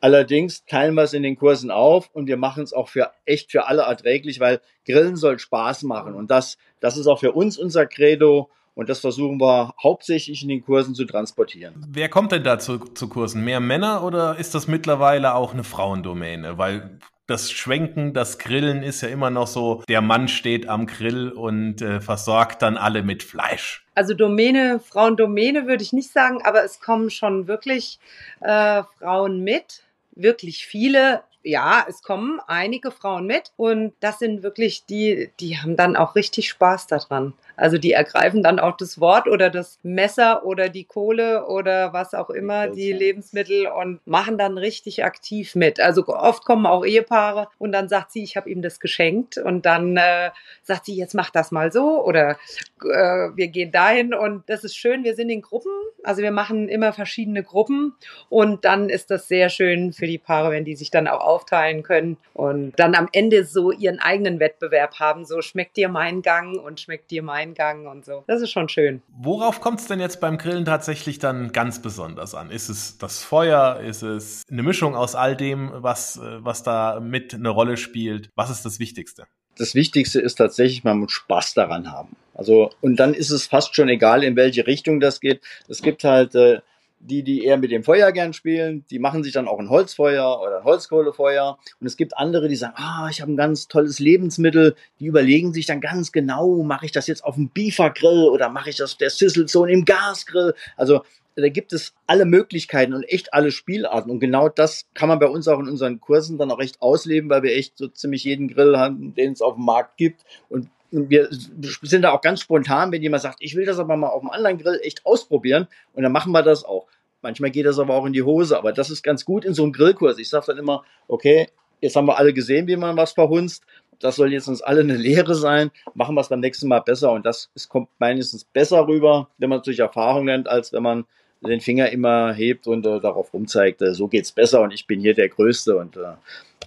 Allerdings 0.00 0.64
teilen 0.64 0.94
wir 0.94 1.02
es 1.02 1.12
in 1.12 1.22
den 1.22 1.36
Kursen 1.36 1.70
auf 1.70 2.10
und 2.12 2.26
wir 2.26 2.36
machen 2.36 2.62
es 2.62 2.72
auch 2.72 2.88
für 2.88 3.10
echt 3.24 3.50
für 3.50 3.66
alle 3.66 3.82
erträglich, 3.82 4.40
weil 4.40 4.60
Grillen 4.86 5.16
soll 5.16 5.38
Spaß 5.38 5.82
machen 5.82 6.14
und 6.14 6.30
das, 6.30 6.58
das 6.80 6.96
ist 6.96 7.06
auch 7.06 7.20
für 7.20 7.32
uns 7.32 7.58
unser 7.58 7.86
Credo. 7.86 8.50
Und 8.74 8.88
das 8.88 9.00
versuchen 9.00 9.38
wir 9.40 9.74
hauptsächlich 9.82 10.42
in 10.42 10.48
den 10.48 10.64
Kursen 10.64 10.94
zu 10.94 11.04
transportieren. 11.04 11.84
Wer 11.88 12.08
kommt 12.08 12.32
denn 12.32 12.44
da 12.44 12.58
zu, 12.58 12.78
zu 12.78 13.08
Kursen? 13.08 13.44
Mehr 13.44 13.60
Männer 13.60 14.04
oder 14.04 14.38
ist 14.38 14.54
das 14.54 14.68
mittlerweile 14.68 15.34
auch 15.34 15.52
eine 15.52 15.64
Frauendomäne? 15.64 16.56
Weil 16.56 16.98
das 17.30 17.50
Schwenken, 17.50 18.12
das 18.12 18.38
Grillen 18.38 18.82
ist 18.82 19.00
ja 19.00 19.08
immer 19.08 19.30
noch 19.30 19.46
so, 19.46 19.82
der 19.88 20.00
Mann 20.00 20.28
steht 20.28 20.68
am 20.68 20.86
Grill 20.86 21.30
und 21.30 21.80
äh, 21.80 22.00
versorgt 22.00 22.62
dann 22.62 22.76
alle 22.76 23.02
mit 23.02 23.22
Fleisch. 23.22 23.86
Also 23.94 24.14
Domäne, 24.14 24.80
Frauendomäne 24.80 25.66
würde 25.66 25.82
ich 25.82 25.92
nicht 25.92 26.10
sagen, 26.10 26.42
aber 26.42 26.64
es 26.64 26.80
kommen 26.80 27.10
schon 27.10 27.46
wirklich 27.46 27.98
äh, 28.40 28.82
Frauen 28.98 29.44
mit, 29.44 29.84
wirklich 30.12 30.66
viele 30.66 31.22
ja, 31.42 31.86
es 31.88 32.02
kommen 32.02 32.40
einige 32.46 32.90
Frauen 32.90 33.26
mit 33.26 33.52
und 33.56 33.94
das 34.00 34.18
sind 34.18 34.42
wirklich 34.42 34.84
die, 34.84 35.30
die 35.40 35.58
haben 35.58 35.76
dann 35.76 35.96
auch 35.96 36.14
richtig 36.14 36.48
Spaß 36.50 36.86
daran. 36.86 37.32
Also 37.60 37.76
die 37.76 37.92
ergreifen 37.92 38.42
dann 38.42 38.58
auch 38.58 38.76
das 38.78 39.00
Wort 39.00 39.28
oder 39.28 39.50
das 39.50 39.78
Messer 39.82 40.46
oder 40.46 40.70
die 40.70 40.84
Kohle 40.84 41.46
oder 41.46 41.92
was 41.92 42.14
auch 42.14 42.30
immer, 42.30 42.68
die 42.68 42.90
Lebensmittel 42.90 43.66
und 43.66 44.00
machen 44.06 44.38
dann 44.38 44.56
richtig 44.56 45.04
aktiv 45.04 45.54
mit. 45.54 45.78
Also 45.78 46.06
oft 46.06 46.46
kommen 46.46 46.64
auch 46.64 46.86
Ehepaare 46.86 47.48
und 47.58 47.72
dann 47.72 47.90
sagt 47.90 48.12
sie, 48.12 48.22
ich 48.22 48.36
habe 48.36 48.48
ihm 48.48 48.62
das 48.62 48.80
geschenkt 48.80 49.36
und 49.36 49.66
dann 49.66 49.98
äh, 49.98 50.30
sagt 50.62 50.86
sie, 50.86 50.96
jetzt 50.96 51.14
mach 51.14 51.28
das 51.28 51.50
mal 51.50 51.70
so 51.70 52.02
oder 52.02 52.38
äh, 52.82 53.28
wir 53.34 53.48
gehen 53.48 53.72
dahin 53.72 54.14
und 54.14 54.48
das 54.48 54.64
ist 54.64 54.76
schön. 54.76 55.04
Wir 55.04 55.14
sind 55.14 55.28
in 55.28 55.42
Gruppen, 55.42 55.72
also 56.02 56.22
wir 56.22 56.30
machen 56.30 56.70
immer 56.70 56.94
verschiedene 56.94 57.42
Gruppen 57.42 57.94
und 58.30 58.64
dann 58.64 58.88
ist 58.88 59.10
das 59.10 59.28
sehr 59.28 59.50
schön 59.50 59.92
für 59.92 60.06
die 60.06 60.18
Paare, 60.18 60.50
wenn 60.50 60.64
die 60.64 60.76
sich 60.76 60.90
dann 60.90 61.06
auch 61.06 61.20
aufteilen 61.20 61.82
können 61.82 62.16
und 62.32 62.72
dann 62.78 62.94
am 62.94 63.08
Ende 63.12 63.44
so 63.44 63.70
ihren 63.70 63.98
eigenen 63.98 64.40
Wettbewerb 64.40 64.98
haben. 64.98 65.26
So 65.26 65.42
schmeckt 65.42 65.76
dir 65.76 65.90
mein 65.90 66.22
Gang 66.22 66.56
und 66.56 66.80
schmeckt 66.80 67.10
dir 67.10 67.22
mein 67.22 67.49
Eingang 67.50 67.86
und 67.86 68.04
so. 68.04 68.24
Das 68.26 68.40
ist 68.40 68.50
schon 68.50 68.68
schön. 68.68 69.02
Worauf 69.16 69.60
kommt 69.60 69.80
es 69.80 69.86
denn 69.86 70.00
jetzt 70.00 70.20
beim 70.20 70.38
Grillen 70.38 70.64
tatsächlich 70.64 71.18
dann 71.18 71.52
ganz 71.52 71.82
besonders 71.82 72.34
an? 72.34 72.50
Ist 72.50 72.68
es 72.68 72.98
das 72.98 73.22
Feuer? 73.22 73.80
Ist 73.80 74.02
es 74.02 74.42
eine 74.50 74.62
Mischung 74.62 74.94
aus 74.94 75.14
all 75.14 75.36
dem, 75.36 75.70
was, 75.74 76.16
äh, 76.16 76.44
was 76.44 76.62
da 76.62 77.00
mit 77.00 77.34
eine 77.34 77.48
Rolle 77.48 77.76
spielt? 77.76 78.30
Was 78.34 78.50
ist 78.50 78.64
das 78.64 78.78
Wichtigste? 78.78 79.26
Das 79.56 79.74
Wichtigste 79.74 80.20
ist 80.20 80.36
tatsächlich, 80.36 80.84
man 80.84 80.98
muss 80.98 81.12
Spaß 81.12 81.54
daran 81.54 81.90
haben. 81.92 82.16
Also, 82.34 82.70
und 82.80 82.96
dann 82.96 83.12
ist 83.12 83.30
es 83.30 83.46
fast 83.46 83.74
schon 83.74 83.88
egal, 83.88 84.24
in 84.24 84.36
welche 84.36 84.66
Richtung 84.66 85.00
das 85.00 85.20
geht. 85.20 85.42
Es 85.68 85.82
gibt 85.82 86.04
halt 86.04 86.34
äh, 86.34 86.60
die, 87.00 87.22
die 87.22 87.44
eher 87.44 87.56
mit 87.56 87.70
dem 87.70 87.82
Feuer 87.82 88.12
gern 88.12 88.32
spielen, 88.32 88.84
die 88.90 88.98
machen 88.98 89.24
sich 89.24 89.32
dann 89.32 89.48
auch 89.48 89.58
ein 89.58 89.70
Holzfeuer 89.70 90.40
oder 90.40 90.58
ein 90.58 90.64
Holzkohlefeuer. 90.64 91.58
Und 91.80 91.86
es 91.86 91.96
gibt 91.96 92.16
andere, 92.16 92.48
die 92.48 92.56
sagen, 92.56 92.74
ah, 92.76 93.08
ich 93.10 93.20
habe 93.20 93.32
ein 93.32 93.36
ganz 93.36 93.68
tolles 93.68 93.98
Lebensmittel. 93.98 94.76
Die 95.00 95.06
überlegen 95.06 95.52
sich 95.52 95.66
dann 95.66 95.80
ganz 95.80 96.12
genau, 96.12 96.62
mache 96.62 96.86
ich 96.86 96.92
das 96.92 97.06
jetzt 97.06 97.24
auf 97.24 97.36
dem 97.36 97.48
Beefer-Grill 97.48 98.28
oder 98.28 98.50
mache 98.50 98.70
ich 98.70 98.76
das 98.76 98.98
der 98.98 99.10
Sizzlezone 99.10 99.72
im 99.72 99.84
Gasgrill? 99.84 100.54
Also 100.76 101.02
da 101.36 101.48
gibt 101.48 101.72
es 101.72 101.94
alle 102.06 102.26
Möglichkeiten 102.26 102.92
und 102.92 103.04
echt 103.04 103.32
alle 103.32 103.50
Spielarten. 103.50 104.10
Und 104.10 104.20
genau 104.20 104.48
das 104.48 104.86
kann 104.94 105.08
man 105.08 105.18
bei 105.18 105.26
uns 105.26 105.48
auch 105.48 105.58
in 105.58 105.68
unseren 105.68 106.00
Kursen 106.00 106.36
dann 106.38 106.50
auch 106.50 106.60
echt 106.60 106.82
ausleben, 106.82 107.30
weil 107.30 107.42
wir 107.42 107.56
echt 107.56 107.78
so 107.78 107.88
ziemlich 107.88 108.24
jeden 108.24 108.48
Grill 108.48 108.76
haben, 108.76 109.14
den 109.14 109.32
es 109.32 109.40
auf 109.40 109.54
dem 109.54 109.64
Markt 109.64 109.96
gibt. 109.96 110.24
Und 110.48 110.68
wir 110.90 111.28
sind 111.30 112.02
da 112.02 112.12
auch 112.12 112.20
ganz 112.20 112.40
spontan, 112.40 112.92
wenn 112.92 113.02
jemand 113.02 113.22
sagt, 113.22 113.38
ich 113.40 113.54
will 113.54 113.64
das 113.64 113.78
aber 113.78 113.96
mal 113.96 114.08
auf 114.08 114.20
dem 114.20 114.30
anderen 114.30 114.58
Grill 114.58 114.80
echt 114.82 115.06
ausprobieren 115.06 115.68
und 115.92 116.02
dann 116.02 116.12
machen 116.12 116.32
wir 116.32 116.42
das 116.42 116.64
auch. 116.64 116.86
Manchmal 117.22 117.50
geht 117.50 117.66
das 117.66 117.78
aber 117.78 117.94
auch 117.94 118.06
in 118.06 118.12
die 118.12 118.22
Hose, 118.22 118.56
aber 118.56 118.72
das 118.72 118.90
ist 118.90 119.02
ganz 119.02 119.24
gut 119.24 119.44
in 119.44 119.54
so 119.54 119.62
einem 119.62 119.72
Grillkurs. 119.72 120.18
Ich 120.18 120.28
sage 120.28 120.46
dann 120.48 120.58
immer, 120.58 120.84
okay, 121.06 121.48
jetzt 121.80 121.96
haben 121.96 122.06
wir 122.06 122.18
alle 122.18 122.32
gesehen, 122.32 122.66
wie 122.66 122.76
man 122.76 122.96
was 122.96 123.12
verhunzt. 123.12 123.64
Das 123.98 124.16
soll 124.16 124.32
jetzt 124.32 124.48
uns 124.48 124.62
alle 124.62 124.80
eine 124.80 124.96
Lehre 124.96 125.34
sein. 125.34 125.70
Machen 125.94 126.14
wir 126.14 126.22
es 126.22 126.30
beim 126.30 126.40
nächsten 126.40 126.68
Mal 126.68 126.80
besser 126.80 127.12
und 127.12 127.26
das 127.26 127.50
es 127.54 127.68
kommt 127.68 127.88
meistens 127.98 128.44
besser 128.44 128.86
rüber, 128.86 129.28
wenn 129.38 129.50
man 129.50 129.58
es 129.58 129.64
durch 129.64 129.78
Erfahrung 129.78 130.24
nennt, 130.24 130.48
als 130.48 130.72
wenn 130.72 130.82
man 130.82 131.04
den 131.42 131.60
Finger 131.60 131.90
immer 131.90 132.32
hebt 132.32 132.66
und 132.66 132.84
äh, 132.86 133.00
darauf 133.00 133.32
rumzeigt, 133.32 133.80
äh, 133.82 133.94
so 133.94 134.08
geht's 134.08 134.32
besser 134.32 134.60
und 134.60 134.72
ich 134.72 134.86
bin 134.86 135.00
hier 135.00 135.14
der 135.14 135.28
Größte 135.28 135.76
und 135.76 135.96
äh, 135.96 136.14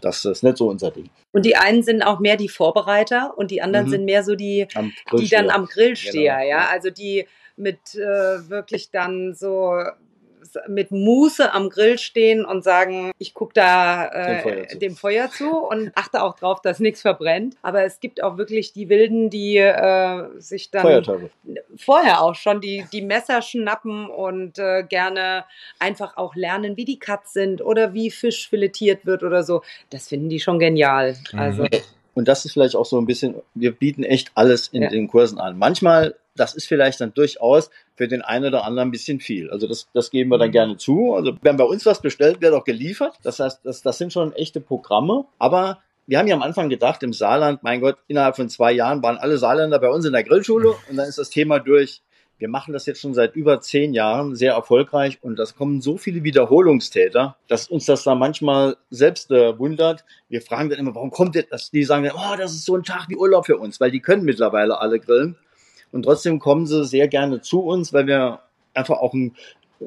das 0.03 0.25
ist 0.25 0.43
nicht 0.43 0.57
so 0.57 0.69
unser 0.69 0.91
Ding. 0.91 1.09
Und 1.31 1.45
die 1.45 1.55
einen 1.55 1.83
sind 1.83 2.01
auch 2.03 2.19
mehr 2.19 2.37
die 2.37 2.49
Vorbereiter 2.49 3.33
und 3.37 3.51
die 3.51 3.61
anderen 3.61 3.87
mhm. 3.87 3.91
sind 3.91 4.05
mehr 4.05 4.23
so 4.23 4.35
die, 4.35 4.67
die 5.17 5.29
dann 5.29 5.49
am 5.49 5.65
Grill 5.65 5.95
stehen, 5.95 6.35
genau. 6.35 6.47
ja. 6.47 6.67
Also 6.69 6.89
die 6.89 7.27
mit 7.55 7.95
äh, 7.95 8.49
wirklich 8.49 8.89
dann 8.89 9.33
so 9.35 9.83
mit 10.67 10.91
Muße 10.91 11.53
am 11.53 11.69
Grill 11.69 11.97
stehen 11.97 12.45
und 12.45 12.63
sagen, 12.63 13.11
ich 13.17 13.33
gucke 13.33 13.53
da 13.53 14.07
äh, 14.07 14.35
dem, 14.35 14.41
Feuer 14.41 14.65
dem, 14.79 14.95
Feuer 14.95 15.29
zu 15.29 15.49
und 15.49 15.91
achte 15.95 16.23
auch 16.23 16.35
drauf, 16.35 16.61
dass 16.61 16.79
nichts 16.79 17.01
verbrennt. 17.01 17.55
Aber 17.61 17.83
es 17.83 17.99
gibt 17.99 18.23
auch 18.23 18.37
wirklich 18.37 18.73
die 18.73 18.89
Wilden, 18.89 19.29
die 19.29 19.57
äh, 19.57 20.27
sich 20.37 20.71
dann 20.71 21.29
vorher 21.77 22.21
auch 22.21 22.35
schon 22.35 22.61
die, 22.61 22.85
die 22.91 23.01
Messer 23.01 23.41
schnappen 23.41 24.09
und 24.09 24.59
äh, 24.59 24.83
gerne 24.83 25.45
einfach 25.79 26.17
auch 26.17 26.35
lernen, 26.35 26.77
wie 26.77 26.85
die 26.85 26.99
Katz 26.99 27.33
sind 27.33 27.61
oder 27.61 27.93
wie 27.93 28.11
Fisch 28.11 28.49
filetiert 28.49 29.05
wird 29.05 29.23
oder 29.23 29.43
so. 29.43 29.61
Das 29.89 30.07
finden 30.07 30.29
die 30.29 30.39
schon 30.39 30.59
genial. 30.59 31.15
Mhm. 31.31 31.39
Also 31.39 31.67
und 32.15 32.27
das 32.27 32.45
ist 32.45 32.53
vielleicht 32.53 32.75
auch 32.75 32.85
so 32.85 32.99
ein 32.99 33.05
bisschen, 33.05 33.35
wir 33.55 33.71
bieten 33.71 34.03
echt 34.03 34.31
alles 34.35 34.67
in 34.67 34.83
ja. 34.83 34.89
den 34.89 35.07
Kursen 35.07 35.39
an. 35.39 35.57
Manchmal, 35.57 36.15
das 36.35 36.55
ist 36.55 36.67
vielleicht 36.67 37.01
dann 37.01 37.13
durchaus 37.13 37.69
für 37.95 38.07
den 38.07 38.21
einen 38.21 38.45
oder 38.45 38.65
anderen 38.65 38.89
ein 38.89 38.91
bisschen 38.91 39.19
viel. 39.19 39.49
Also 39.51 39.67
das, 39.67 39.87
das 39.93 40.09
geben 40.09 40.29
wir 40.31 40.37
dann 40.37 40.49
mhm. 40.49 40.53
gerne 40.53 40.77
zu. 40.77 41.13
Also 41.13 41.37
wenn 41.41 41.57
bei 41.57 41.63
uns 41.63 41.85
was 41.85 42.01
bestellt, 42.01 42.41
wird 42.41 42.53
auch 42.53 42.63
geliefert. 42.63 43.15
Das 43.23 43.39
heißt, 43.39 43.61
das, 43.63 43.81
das 43.81 43.97
sind 43.97 44.11
schon 44.11 44.33
echte 44.33 44.61
Programme. 44.61 45.25
Aber 45.37 45.79
wir 46.07 46.19
haben 46.19 46.27
ja 46.27 46.35
am 46.35 46.43
Anfang 46.43 46.69
gedacht, 46.69 47.03
im 47.03 47.13
Saarland, 47.13 47.63
mein 47.63 47.81
Gott, 47.81 47.97
innerhalb 48.07 48.35
von 48.35 48.49
zwei 48.49 48.71
Jahren 48.73 49.01
waren 49.03 49.17
alle 49.17 49.37
Saarländer 49.37 49.79
bei 49.79 49.89
uns 49.89 50.05
in 50.05 50.13
der 50.13 50.23
Grillschule 50.23 50.69
und 50.89 50.97
dann 50.97 51.07
ist 51.07 51.17
das 51.17 51.29
Thema 51.29 51.59
durch. 51.59 52.01
wir 52.39 52.49
machen 52.49 52.73
das 52.73 52.85
jetzt 52.87 52.99
schon 52.99 53.13
seit 53.13 53.35
über 53.35 53.61
zehn 53.61 53.93
Jahren 53.93 54.35
sehr 54.35 54.53
erfolgreich 54.53 55.19
und 55.21 55.37
das 55.37 55.55
kommen 55.55 55.79
so 55.79 55.97
viele 55.97 56.23
Wiederholungstäter, 56.23 57.37
dass 57.47 57.69
uns 57.69 57.85
das 57.85 58.03
da 58.03 58.15
manchmal 58.15 58.75
selbst 58.89 59.31
äh, 59.31 59.57
wundert. 59.57 60.03
Wir 60.27 60.41
fragen 60.41 60.69
dann 60.69 60.79
immer, 60.79 60.93
warum 60.93 61.11
kommt 61.11 61.37
das? 61.51 61.71
Die 61.71 61.83
sagen 61.83 62.03
dann, 62.03 62.15
oh, 62.15 62.35
das 62.37 62.51
ist 62.51 62.65
so 62.65 62.75
ein 62.75 62.83
Tag 62.83 63.05
wie 63.07 63.15
Urlaub 63.15 63.45
für 63.45 63.57
uns, 63.57 63.79
weil 63.79 63.91
die 63.91 64.01
können 64.01 64.25
mittlerweile 64.25 64.81
alle 64.81 64.99
grillen. 64.99 65.37
Und 65.93 66.03
trotzdem 66.03 66.39
kommen 66.39 66.65
sie 66.65 66.83
sehr 66.85 67.07
gerne 67.07 67.39
zu 67.41 67.61
uns, 67.61 67.93
weil 67.93 68.07
wir 68.07 68.39
einfach 68.73 68.97
auch 68.97 69.13
ein, 69.13 69.35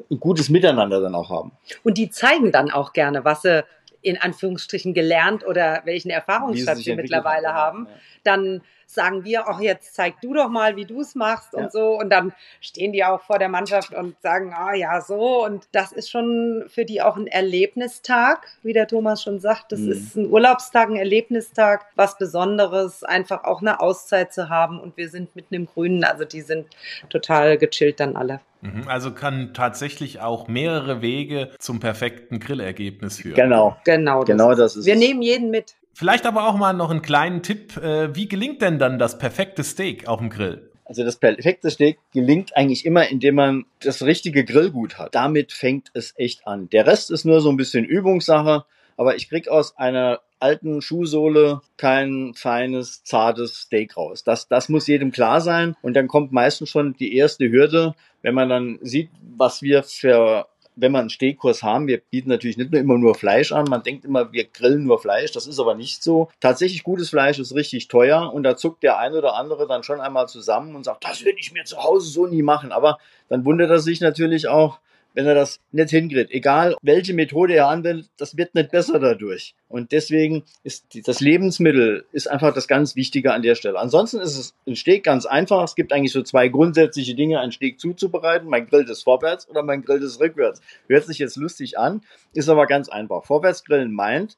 ein 0.09 0.19
gutes 0.19 0.49
Miteinander 0.49 1.01
dann 1.01 1.13
auch 1.13 1.29
haben. 1.29 1.51
Und 1.83 1.97
die 1.97 2.09
zeigen 2.09 2.51
dann 2.51 2.71
auch 2.71 2.93
gerne, 2.93 3.25
was 3.25 3.43
sie 3.43 3.63
in 4.01 4.17
Anführungsstrichen 4.17 4.93
gelernt 4.93 5.45
oder 5.45 5.81
welchen 5.83 6.09
Erfahrungsschatz 6.09 6.79
sie 6.79 6.95
mittlerweile 6.95 7.53
haben. 7.53 7.87
Dann 8.23 8.61
sagen 8.87 9.25
wir, 9.25 9.49
auch 9.49 9.59
jetzt 9.59 9.93
zeig 9.95 10.21
du 10.21 10.33
doch 10.33 10.49
mal, 10.49 10.75
wie 10.75 10.85
du 10.85 11.01
es 11.01 11.13
machst 11.13 11.53
ja. 11.53 11.59
und 11.59 11.71
so. 11.71 11.99
Und 11.99 12.09
dann 12.09 12.33
stehen 12.61 12.93
die 12.93 13.03
auch 13.03 13.21
vor 13.21 13.37
der 13.37 13.49
Mannschaft 13.49 13.93
und 13.93 14.19
sagen, 14.21 14.53
ah 14.55 14.73
ja, 14.73 15.01
so. 15.01 15.45
Und 15.45 15.67
das 15.73 15.91
ist 15.91 16.09
schon 16.09 16.65
für 16.67 16.85
die 16.85 17.01
auch 17.01 17.17
ein 17.17 17.27
Erlebnistag, 17.27 18.47
wie 18.63 18.73
der 18.73 18.87
Thomas 18.87 19.21
schon 19.21 19.39
sagt. 19.39 19.71
Das 19.71 19.81
mhm. 19.81 19.91
ist 19.91 20.15
ein 20.15 20.31
Urlaubstag, 20.31 20.89
ein 20.89 20.95
Erlebnistag, 20.95 21.85
was 21.95 22.17
Besonderes, 22.17 23.03
einfach 23.03 23.43
auch 23.43 23.61
eine 23.61 23.81
Auszeit 23.81 24.33
zu 24.33 24.49
haben. 24.49 24.79
Und 24.79 24.97
wir 24.97 25.09
sind 25.09 25.35
mitten 25.35 25.53
im 25.53 25.65
Grünen, 25.65 26.03
also 26.03 26.23
die 26.23 26.41
sind 26.41 26.67
total 27.09 27.57
gechillt 27.57 27.99
dann 27.99 28.15
alle. 28.15 28.39
Mhm. 28.61 28.87
Also 28.87 29.11
kann 29.11 29.53
tatsächlich 29.53 30.21
auch 30.21 30.47
mehrere 30.47 31.01
Wege 31.01 31.51
zum 31.59 31.79
perfekten 31.79 32.39
Grillergebnis 32.39 33.17
führen. 33.17 33.35
Genau. 33.35 33.77
Genau. 33.83 34.19
Das 34.19 34.27
genau 34.27 34.55
das 34.55 34.75
ist 34.75 34.85
Wir 34.85 34.93
es. 34.93 34.99
nehmen 34.99 35.21
jeden 35.21 35.51
mit. 35.51 35.75
Vielleicht 35.97 36.27
aber 36.27 36.47
auch 36.47 36.57
mal 36.57 36.73
noch 36.73 36.91
einen 36.91 37.01
kleinen 37.01 37.41
Tipp. 37.41 37.75
Äh, 37.77 38.15
wie 38.15 38.27
gelingt 38.27 38.61
denn 38.61 38.77
dann 38.77 38.99
das 38.99 39.17
perfekte 39.17 39.63
Steak 39.63 40.07
auf 40.07 40.19
dem 40.19 40.29
Grill? 40.29 40.69
Also 40.85 41.03
das 41.03 41.15
perfekte 41.15 41.71
Steak 41.71 41.97
gelingt 42.13 42.55
eigentlich 42.55 42.85
immer, 42.85 43.09
indem 43.09 43.33
man 43.33 43.65
das 43.79 44.03
richtige 44.03 44.45
Grillgut 44.45 44.99
hat. 44.99 45.15
Damit 45.15 45.53
fängt 45.53 45.89
es 45.95 46.13
echt 46.15 46.45
an. 46.45 46.69
Der 46.69 46.85
Rest 46.85 47.09
ist 47.09 47.25
nur 47.25 47.41
so 47.41 47.49
ein 47.49 47.57
bisschen 47.57 47.83
Übungssache, 47.83 48.65
aber 48.95 49.15
ich 49.15 49.27
krieg 49.27 49.47
aus 49.47 49.75
einer 49.75 50.19
alten 50.39 50.83
Schuhsohle 50.83 51.61
kein 51.77 52.35
feines, 52.35 53.03
zartes 53.03 53.61
Steak 53.61 53.97
raus. 53.97 54.23
Das, 54.23 54.47
das 54.47 54.69
muss 54.69 54.85
jedem 54.85 55.11
klar 55.11 55.41
sein. 55.41 55.75
Und 55.81 55.95
dann 55.95 56.07
kommt 56.07 56.31
meistens 56.31 56.69
schon 56.69 56.93
die 56.93 57.15
erste 57.15 57.49
Hürde, 57.49 57.95
wenn 58.21 58.35
man 58.35 58.49
dann 58.49 58.77
sieht, 58.83 59.09
was 59.35 59.63
wir 59.63 59.81
für 59.81 60.47
wenn 60.77 60.91
wir 60.91 60.99
einen 60.99 61.09
Stehkurs 61.09 61.63
haben, 61.63 61.87
wir 61.87 61.97
bieten 61.97 62.29
natürlich 62.29 62.57
nicht 62.57 62.71
nur 62.71 62.79
immer 62.79 62.97
nur 62.97 63.15
Fleisch 63.15 63.51
an, 63.51 63.65
man 63.65 63.83
denkt 63.83 64.05
immer, 64.05 64.31
wir 64.31 64.45
grillen 64.45 64.83
nur 64.83 64.99
Fleisch, 64.99 65.31
das 65.31 65.47
ist 65.47 65.59
aber 65.59 65.75
nicht 65.75 66.03
so. 66.03 66.29
Tatsächlich 66.39 66.83
gutes 66.83 67.09
Fleisch 67.09 67.39
ist 67.39 67.55
richtig 67.55 67.87
teuer 67.87 68.31
und 68.31 68.43
da 68.43 68.55
zuckt 68.55 68.83
der 68.83 68.99
eine 68.99 69.17
oder 69.17 69.35
andere 69.35 69.67
dann 69.67 69.83
schon 69.83 69.99
einmal 69.99 70.27
zusammen 70.27 70.75
und 70.75 70.83
sagt, 70.83 71.03
das 71.03 71.25
würde 71.25 71.39
ich 71.39 71.51
mir 71.51 71.65
zu 71.65 71.83
Hause 71.83 72.09
so 72.09 72.27
nie 72.27 72.43
machen. 72.43 72.71
Aber 72.71 72.99
dann 73.27 73.43
wundert 73.43 73.71
er 73.71 73.79
sich 73.79 74.01
natürlich 74.01 74.47
auch, 74.47 74.79
wenn 75.17 75.25
er 75.25 75.33
das 75.33 75.59
nicht 75.71 75.89
hinkriegt. 75.89 76.29
Egal, 76.29 76.75
welche 76.83 77.15
Methode 77.15 77.55
er 77.55 77.69
anwendet, 77.69 78.07
das 78.17 78.37
wird 78.37 78.53
nicht 78.53 78.69
besser 78.69 78.99
dadurch. 78.99 79.55
Und 79.67 79.91
deswegen 79.91 80.43
ist 80.63 80.85
das 81.07 81.21
Lebensmittel 81.21 82.05
ist 82.11 82.29
einfach 82.29 82.53
das 82.53 82.67
ganz 82.67 82.95
Wichtige 82.95 83.33
an 83.33 83.41
der 83.41 83.55
Stelle. 83.55 83.79
Ansonsten 83.79 84.19
ist 84.19 84.37
es 84.37 84.53
ein 84.67 84.75
Steak 84.75 85.03
ganz 85.03 85.25
einfach. 85.25 85.63
Es 85.63 85.73
gibt 85.73 85.91
eigentlich 85.91 86.11
so 86.11 86.21
zwei 86.21 86.49
grundsätzliche 86.49 87.15
Dinge, 87.15 87.39
einen 87.39 87.51
Steak 87.51 87.79
zuzubereiten. 87.79 88.47
Mein 88.47 88.67
Grill 88.67 88.87
ist 88.87 89.01
vorwärts 89.01 89.49
oder 89.49 89.63
mein 89.63 89.81
Grill 89.81 90.03
ist 90.03 90.19
rückwärts. 90.19 90.61
Hört 90.87 91.05
sich 91.05 91.17
jetzt 91.17 91.35
lustig 91.35 91.79
an, 91.79 92.01
ist 92.33 92.47
aber 92.47 92.67
ganz 92.67 92.87
einfach. 92.87 93.25
Vorwärtsgrillen 93.25 93.91
meint, 93.91 94.37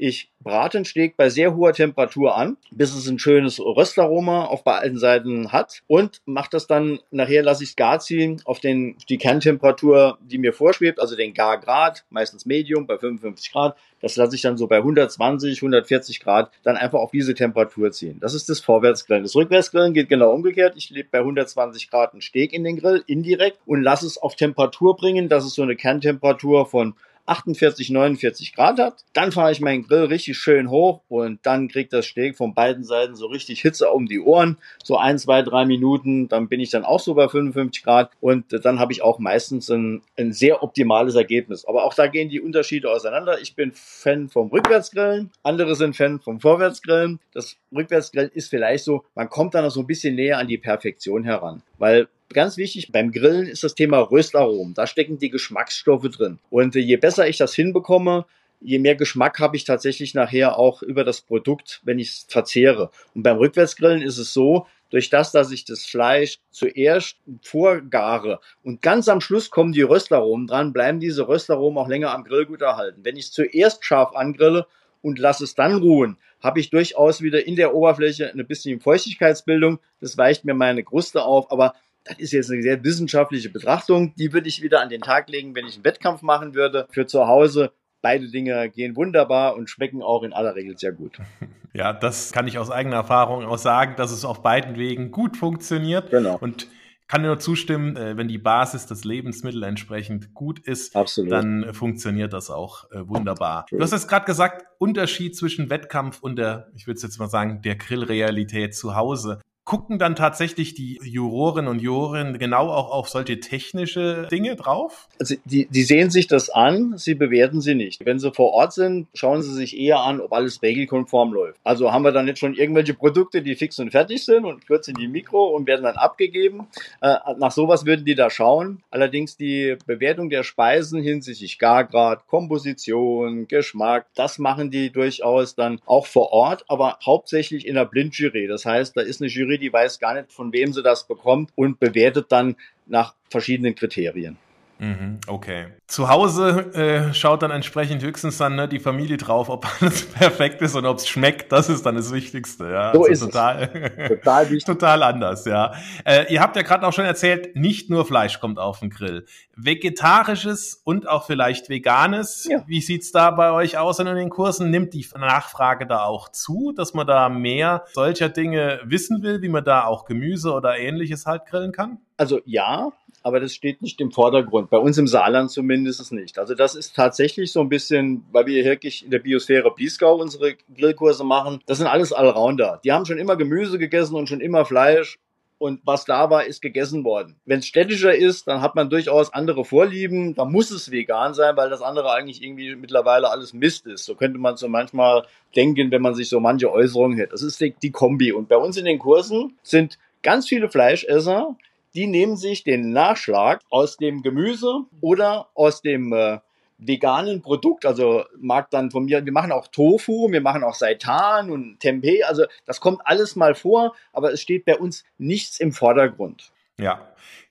ich 0.00 0.30
brate 0.40 0.78
den 0.78 0.86
Steak 0.86 1.18
bei 1.18 1.28
sehr 1.28 1.54
hoher 1.54 1.74
Temperatur 1.74 2.34
an, 2.34 2.56
bis 2.70 2.94
es 2.94 3.06
ein 3.06 3.18
schönes 3.18 3.60
Röstaroma 3.60 4.46
auf 4.46 4.64
beiden 4.64 4.98
Seiten 4.98 5.52
hat 5.52 5.82
und 5.88 6.22
mache 6.24 6.48
das 6.50 6.66
dann, 6.66 7.00
nachher 7.10 7.42
lasse 7.42 7.64
ich 7.64 7.70
es 7.70 7.76
gar 7.76 8.00
ziehen 8.00 8.40
auf 8.46 8.60
den, 8.60 8.96
die 9.10 9.18
Kerntemperatur, 9.18 10.16
die 10.22 10.38
mir 10.38 10.54
vorschwebt, 10.54 11.00
also 11.00 11.16
den 11.16 11.34
Gargrad, 11.34 12.06
meistens 12.08 12.46
Medium 12.46 12.86
bei 12.86 12.96
55 12.96 13.52
Grad. 13.52 13.76
Das 14.00 14.16
lasse 14.16 14.34
ich 14.34 14.40
dann 14.40 14.56
so 14.56 14.66
bei 14.66 14.78
120, 14.78 15.58
140 15.58 16.20
Grad 16.20 16.50
dann 16.62 16.78
einfach 16.78 17.00
auf 17.00 17.10
diese 17.10 17.34
Temperatur 17.34 17.92
ziehen. 17.92 18.18
Das 18.20 18.32
ist 18.32 18.48
das 18.48 18.60
Vorwärtsgrillen. 18.60 19.24
Das 19.24 19.36
Rückwärtsgrillen 19.36 19.92
geht 19.92 20.08
genau 20.08 20.32
umgekehrt. 20.32 20.72
Ich 20.76 20.88
lege 20.88 21.08
bei 21.10 21.18
120 21.18 21.90
Grad 21.90 22.12
einen 22.12 22.22
Steak 22.22 22.54
in 22.54 22.64
den 22.64 22.78
Grill, 22.78 23.04
indirekt, 23.06 23.58
und 23.66 23.82
lasse 23.82 24.06
es 24.06 24.16
auf 24.16 24.34
Temperatur 24.34 24.96
bringen, 24.96 25.28
dass 25.28 25.44
es 25.44 25.54
so 25.54 25.62
eine 25.62 25.76
Kerntemperatur 25.76 26.64
von 26.64 26.94
48, 27.30 27.90
49 27.90 28.54
Grad 28.54 28.78
hat. 28.78 29.04
Dann 29.12 29.30
fahre 29.30 29.52
ich 29.52 29.60
meinen 29.60 29.86
Grill 29.86 30.04
richtig 30.04 30.36
schön 30.36 30.68
hoch 30.68 31.00
und 31.08 31.38
dann 31.44 31.68
kriegt 31.68 31.92
das 31.92 32.06
Steak 32.06 32.36
von 32.36 32.54
beiden 32.54 32.82
Seiten 32.82 33.14
so 33.14 33.26
richtig 33.26 33.60
Hitze 33.60 33.88
um 33.90 34.06
die 34.06 34.20
Ohren. 34.20 34.58
So 34.82 34.96
ein, 34.96 35.18
zwei, 35.18 35.42
drei 35.42 35.64
Minuten, 35.64 36.28
dann 36.28 36.48
bin 36.48 36.60
ich 36.60 36.70
dann 36.70 36.84
auch 36.84 36.98
so 36.98 37.14
bei 37.14 37.28
55 37.28 37.84
Grad 37.84 38.10
und 38.20 38.46
dann 38.64 38.80
habe 38.80 38.92
ich 38.92 39.02
auch 39.02 39.20
meistens 39.20 39.70
ein, 39.70 40.02
ein 40.18 40.32
sehr 40.32 40.62
optimales 40.62 41.14
Ergebnis. 41.14 41.64
Aber 41.64 41.84
auch 41.84 41.94
da 41.94 42.08
gehen 42.08 42.28
die 42.28 42.40
Unterschiede 42.40 42.90
auseinander. 42.90 43.40
Ich 43.40 43.54
bin 43.54 43.72
Fan 43.74 44.28
vom 44.28 44.48
Rückwärtsgrillen, 44.48 45.30
andere 45.44 45.76
sind 45.76 45.96
Fan 45.96 46.20
vom 46.20 46.40
Vorwärtsgrillen. 46.40 47.20
Das 47.32 47.56
Rückwärtsgrillen 47.74 48.30
ist 48.34 48.50
vielleicht 48.50 48.84
so, 48.84 49.04
man 49.14 49.28
kommt 49.28 49.54
dann 49.54 49.64
noch 49.64 49.70
so 49.70 49.80
ein 49.80 49.86
bisschen 49.86 50.16
näher 50.16 50.38
an 50.38 50.48
die 50.48 50.58
Perfektion 50.58 51.22
heran, 51.22 51.62
weil 51.78 52.08
ganz 52.32 52.56
wichtig 52.56 52.92
beim 52.92 53.12
Grillen 53.12 53.46
ist 53.46 53.64
das 53.64 53.74
Thema 53.74 53.98
Röstaromen. 53.98 54.74
Da 54.74 54.86
stecken 54.86 55.18
die 55.18 55.30
Geschmacksstoffe 55.30 56.08
drin. 56.08 56.38
Und 56.50 56.74
je 56.74 56.96
besser 56.96 57.28
ich 57.28 57.36
das 57.36 57.54
hinbekomme, 57.54 58.26
je 58.60 58.78
mehr 58.78 58.94
Geschmack 58.94 59.38
habe 59.38 59.56
ich 59.56 59.64
tatsächlich 59.64 60.14
nachher 60.14 60.58
auch 60.58 60.82
über 60.82 61.04
das 61.04 61.20
Produkt, 61.20 61.80
wenn 61.84 61.98
ich 61.98 62.08
es 62.10 62.26
verzehre. 62.28 62.90
Und 63.14 63.22
beim 63.22 63.38
Rückwärtsgrillen 63.38 64.02
ist 64.02 64.18
es 64.18 64.32
so, 64.32 64.66
durch 64.90 65.08
das, 65.08 65.32
dass 65.32 65.52
ich 65.52 65.64
das 65.64 65.86
Fleisch 65.86 66.40
zuerst 66.50 67.16
vorgare 67.42 68.40
und 68.64 68.82
ganz 68.82 69.08
am 69.08 69.20
Schluss 69.20 69.50
kommen 69.50 69.72
die 69.72 69.82
Röstaromen 69.82 70.48
dran, 70.48 70.72
bleiben 70.72 70.98
diese 70.98 71.28
Röstaromen 71.28 71.78
auch 71.78 71.88
länger 71.88 72.12
am 72.12 72.24
Grillgut 72.24 72.60
erhalten. 72.60 73.04
Wenn 73.04 73.16
ich 73.16 73.26
es 73.26 73.32
zuerst 73.32 73.84
scharf 73.84 74.14
angrille 74.14 74.66
und 75.00 75.18
lasse 75.18 75.44
es 75.44 75.54
dann 75.54 75.76
ruhen, 75.76 76.18
habe 76.42 76.58
ich 76.58 76.70
durchaus 76.70 77.22
wieder 77.22 77.46
in 77.46 77.54
der 77.54 77.74
Oberfläche 77.74 78.32
eine 78.32 78.44
bisschen 78.44 78.80
Feuchtigkeitsbildung. 78.80 79.78
Das 80.00 80.18
weicht 80.18 80.44
mir 80.44 80.54
meine 80.54 80.82
Kruste 80.82 81.22
auf, 81.22 81.52
aber 81.52 81.74
das 82.04 82.18
ist 82.18 82.32
jetzt 82.32 82.50
eine 82.50 82.62
sehr 82.62 82.82
wissenschaftliche 82.82 83.50
Betrachtung. 83.50 84.14
Die 84.16 84.32
würde 84.32 84.48
ich 84.48 84.62
wieder 84.62 84.80
an 84.80 84.88
den 84.88 85.00
Tag 85.00 85.28
legen, 85.28 85.54
wenn 85.54 85.66
ich 85.66 85.74
einen 85.74 85.84
Wettkampf 85.84 86.22
machen 86.22 86.54
würde. 86.54 86.86
Für 86.90 87.06
zu 87.06 87.26
Hause 87.26 87.72
beide 88.02 88.28
Dinge 88.28 88.70
gehen 88.70 88.96
wunderbar 88.96 89.56
und 89.56 89.68
schmecken 89.68 90.02
auch 90.02 90.22
in 90.22 90.32
aller 90.32 90.54
Regel 90.54 90.76
sehr 90.78 90.92
gut. 90.92 91.18
Ja, 91.72 91.92
das 91.92 92.32
kann 92.32 92.48
ich 92.48 92.58
aus 92.58 92.68
eigener 92.68 92.96
Erfahrung 92.96 93.44
auch 93.44 93.56
sagen, 93.56 93.94
dass 93.96 94.10
es 94.10 94.24
auf 94.24 94.42
beiden 94.42 94.74
Wegen 94.74 95.12
gut 95.12 95.36
funktioniert. 95.36 96.10
Genau. 96.10 96.36
Und 96.40 96.66
kann 97.06 97.22
nur 97.22 97.38
zustimmen, 97.38 97.96
äh, 97.96 98.16
wenn 98.16 98.26
die 98.26 98.38
Basis 98.38 98.86
des 98.86 99.04
Lebensmittels 99.04 99.64
entsprechend 99.64 100.34
gut 100.34 100.58
ist, 100.58 100.96
Absolut. 100.96 101.30
dann 101.30 101.72
funktioniert 101.72 102.32
das 102.32 102.50
auch 102.50 102.90
äh, 102.90 103.06
wunderbar. 103.08 103.66
Du 103.70 103.80
hast 103.80 103.92
jetzt 103.92 104.08
gerade 104.08 104.26
gesagt, 104.26 104.64
Unterschied 104.78 105.36
zwischen 105.36 105.70
Wettkampf 105.70 106.20
und 106.20 106.36
der, 106.36 106.70
ich 106.74 106.88
würde 106.88 107.00
jetzt 107.00 107.18
mal 107.18 107.28
sagen, 107.28 107.62
der 107.62 107.76
Grillrealität 107.76 108.74
zu 108.74 108.96
Hause 108.96 109.40
gucken 109.70 110.00
dann 110.00 110.16
tatsächlich 110.16 110.74
die 110.74 110.98
Jurorinnen 111.00 111.70
und 111.70 111.80
Juroren 111.80 112.40
genau 112.40 112.70
auch 112.70 112.90
auf 112.90 113.08
solche 113.08 113.38
technische 113.38 114.26
Dinge 114.28 114.56
drauf? 114.56 115.06
Also 115.20 115.36
die, 115.44 115.66
die 115.66 115.84
sehen 115.84 116.10
sich 116.10 116.26
das 116.26 116.50
an, 116.50 116.98
sie 116.98 117.14
bewerten 117.14 117.60
sie 117.60 117.76
nicht. 117.76 118.04
Wenn 118.04 118.18
sie 118.18 118.32
vor 118.32 118.52
Ort 118.52 118.72
sind, 118.72 119.06
schauen 119.14 119.42
sie 119.42 119.54
sich 119.54 119.78
eher 119.78 120.00
an, 120.00 120.20
ob 120.20 120.32
alles 120.32 120.60
regelkonform 120.60 121.32
läuft. 121.32 121.60
Also 121.62 121.92
haben 121.92 122.02
wir 122.02 122.10
dann 122.10 122.26
jetzt 122.26 122.40
schon 122.40 122.54
irgendwelche 122.54 122.94
Produkte, 122.94 123.42
die 123.42 123.54
fix 123.54 123.78
und 123.78 123.92
fertig 123.92 124.24
sind 124.24 124.44
und 124.44 124.66
kurz 124.66 124.88
in 124.88 124.96
die 124.96 125.06
Mikro 125.06 125.50
und 125.50 125.68
werden 125.68 125.84
dann 125.84 125.94
abgegeben. 125.94 126.66
Äh, 127.00 127.14
nach 127.38 127.52
sowas 127.52 127.86
würden 127.86 128.04
die 128.04 128.16
da 128.16 128.28
schauen. 128.28 128.82
Allerdings 128.90 129.36
die 129.36 129.76
Bewertung 129.86 130.30
der 130.30 130.42
Speisen 130.42 131.00
hinsichtlich 131.00 131.60
Gargrad, 131.60 132.26
Komposition, 132.26 133.46
Geschmack, 133.46 134.06
das 134.16 134.40
machen 134.40 134.72
die 134.72 134.90
durchaus 134.90 135.54
dann 135.54 135.80
auch 135.86 136.06
vor 136.06 136.32
Ort, 136.32 136.64
aber 136.66 136.98
hauptsächlich 137.06 137.68
in 137.68 137.76
der 137.76 137.84
Blindjury. 137.84 138.48
Das 138.48 138.64
heißt, 138.64 138.96
da 138.96 139.02
ist 139.02 139.20
eine 139.20 139.30
Jury, 139.30 139.59
die 139.60 139.72
weiß 139.72 139.98
gar 140.00 140.14
nicht, 140.14 140.32
von 140.32 140.52
wem 140.52 140.72
sie 140.72 140.82
das 140.82 141.06
bekommt 141.06 141.50
und 141.54 141.78
bewertet 141.78 142.32
dann 142.32 142.56
nach 142.86 143.14
verschiedenen 143.28 143.74
Kriterien. 143.74 144.36
Mhm, 144.80 145.18
okay. 145.26 145.66
Zu 145.86 146.08
Hause 146.08 146.72
äh, 146.72 147.12
schaut 147.12 147.42
dann 147.42 147.50
entsprechend 147.50 148.02
höchstens 148.02 148.38
dann 148.38 148.56
ne, 148.56 148.66
die 148.66 148.78
Familie 148.78 149.18
drauf, 149.18 149.50
ob 149.50 149.66
alles 149.80 150.06
perfekt 150.12 150.62
ist 150.62 150.74
und 150.74 150.86
ob 150.86 150.96
es 150.96 151.06
schmeckt. 151.06 151.52
Das 151.52 151.68
ist 151.68 151.84
dann 151.84 151.96
das 151.96 152.12
Wichtigste. 152.14 152.70
Ja, 152.70 152.94
so 152.94 153.00
also 153.00 153.12
ist 153.12 153.20
total, 153.20 153.70
es. 153.74 154.08
total, 154.08 154.44
wichtig. 154.50 154.64
total 154.64 155.02
anders. 155.02 155.44
Ja. 155.44 155.74
Äh, 156.04 156.32
ihr 156.32 156.40
habt 156.40 156.56
ja 156.56 156.62
gerade 156.62 156.86
auch 156.86 156.94
schon 156.94 157.04
erzählt, 157.04 157.54
nicht 157.56 157.90
nur 157.90 158.06
Fleisch 158.06 158.40
kommt 158.40 158.58
auf 158.58 158.80
den 158.80 158.88
Grill, 158.88 159.26
vegetarisches 159.54 160.80
und 160.82 161.06
auch 161.06 161.26
vielleicht 161.26 161.68
veganes. 161.68 162.48
Ja. 162.50 162.64
Wie 162.66 162.80
sieht's 162.80 163.12
da 163.12 163.30
bei 163.32 163.52
euch 163.52 163.76
aus 163.76 163.98
in 163.98 164.06
den 164.06 164.30
Kursen? 164.30 164.70
Nimmt 164.70 164.94
die 164.94 165.06
Nachfrage 165.14 165.86
da 165.86 166.04
auch 166.04 166.30
zu, 166.30 166.72
dass 166.74 166.94
man 166.94 167.06
da 167.06 167.28
mehr 167.28 167.84
solcher 167.92 168.30
Dinge 168.30 168.80
wissen 168.84 169.22
will, 169.22 169.42
wie 169.42 169.50
man 169.50 169.62
da 169.62 169.84
auch 169.84 170.06
Gemüse 170.06 170.54
oder 170.54 170.78
ähnliches 170.78 171.26
halt 171.26 171.44
grillen 171.44 171.72
kann? 171.72 171.98
Also 172.16 172.40
ja, 172.44 172.92
aber 173.22 173.40
das 173.40 173.54
steht 173.54 173.82
nicht 173.82 174.00
im 174.00 174.10
Vordergrund. 174.10 174.70
Bei 174.70 174.78
uns 174.78 174.96
im 174.98 175.06
Saarland 175.06 175.50
zumindest 175.50 176.12
nicht. 176.12 176.38
Also 176.38 176.54
das 176.54 176.74
ist 176.74 176.96
tatsächlich 176.96 177.52
so 177.52 177.60
ein 177.60 177.68
bisschen, 177.68 178.24
weil 178.32 178.46
wir 178.46 178.64
wirklich 178.64 179.04
in 179.04 179.10
der 179.10 179.18
Biosphäre 179.18 179.70
Bliesgau 179.74 180.16
unsere 180.16 180.56
Grillkurse 180.74 181.24
machen. 181.24 181.60
Das 181.66 181.78
sind 181.78 181.86
alles 181.86 182.12
Allrounder. 182.12 182.80
Die 182.84 182.92
haben 182.92 183.04
schon 183.06 183.18
immer 183.18 183.36
Gemüse 183.36 183.78
gegessen 183.78 184.14
und 184.14 184.28
schon 184.28 184.40
immer 184.40 184.64
Fleisch. 184.64 185.18
und 185.60 185.82
was 185.84 186.06
da 186.06 186.30
war, 186.30 186.46
ist 186.46 186.62
gegessen 186.62 187.04
worden. 187.04 187.36
Wenn 187.44 187.58
es 187.58 187.66
städtischer 187.66 188.14
ist, 188.14 188.48
dann 188.48 188.62
hat 188.62 188.74
man 188.76 188.88
durchaus 188.88 189.30
andere 189.30 189.66
Vorlieben. 189.66 190.34
Da 190.34 190.46
muss 190.46 190.70
es 190.70 190.90
vegan 190.90 191.34
sein, 191.34 191.54
weil 191.54 191.68
das 191.68 191.82
andere 191.82 192.10
eigentlich 192.12 192.42
irgendwie 192.42 192.74
mittlerweile 192.76 193.30
alles 193.30 193.52
Mist 193.52 193.86
ist. 193.86 194.06
So 194.06 194.14
könnte 194.14 194.38
man 194.38 194.56
so 194.56 194.68
manchmal 194.68 195.26
denken, 195.54 195.90
wenn 195.90 196.00
man 196.00 196.14
sich 196.14 196.30
so 196.30 196.40
manche 196.40 196.72
Äußerungen 196.72 197.18
hätte. 197.18 197.32
Das 197.32 197.42
ist 197.42 197.60
die, 197.60 197.74
die 197.82 197.90
Kombi. 197.90 198.32
Und 198.32 198.48
bei 198.48 198.56
uns 198.56 198.78
in 198.78 198.86
den 198.86 198.98
Kursen 198.98 199.58
sind 199.62 199.98
ganz 200.22 200.48
viele 200.48 200.70
Fleischesser, 200.70 201.54
die 201.94 202.06
nehmen 202.06 202.36
sich 202.36 202.64
den 202.64 202.92
Nachschlag 202.92 203.60
aus 203.70 203.96
dem 203.96 204.22
Gemüse 204.22 204.84
oder 205.00 205.48
aus 205.54 205.82
dem 205.82 206.12
äh, 206.12 206.38
veganen 206.78 207.42
Produkt, 207.42 207.84
also 207.84 208.24
mag 208.38 208.70
dann 208.70 208.90
von 208.90 209.04
mir, 209.04 209.24
wir 209.24 209.32
machen 209.32 209.52
auch 209.52 209.68
Tofu, 209.68 210.30
wir 210.30 210.40
machen 210.40 210.64
auch 210.64 210.74
Seitan 210.74 211.50
und 211.50 211.78
Tempeh, 211.80 212.22
also 212.24 212.44
das 212.64 212.80
kommt 212.80 213.00
alles 213.04 213.36
mal 213.36 213.54
vor, 213.54 213.94
aber 214.12 214.32
es 214.32 214.40
steht 214.40 214.64
bei 214.64 214.78
uns 214.78 215.04
nichts 215.18 215.60
im 215.60 215.72
Vordergrund. 215.72 216.52
Ja. 216.78 217.06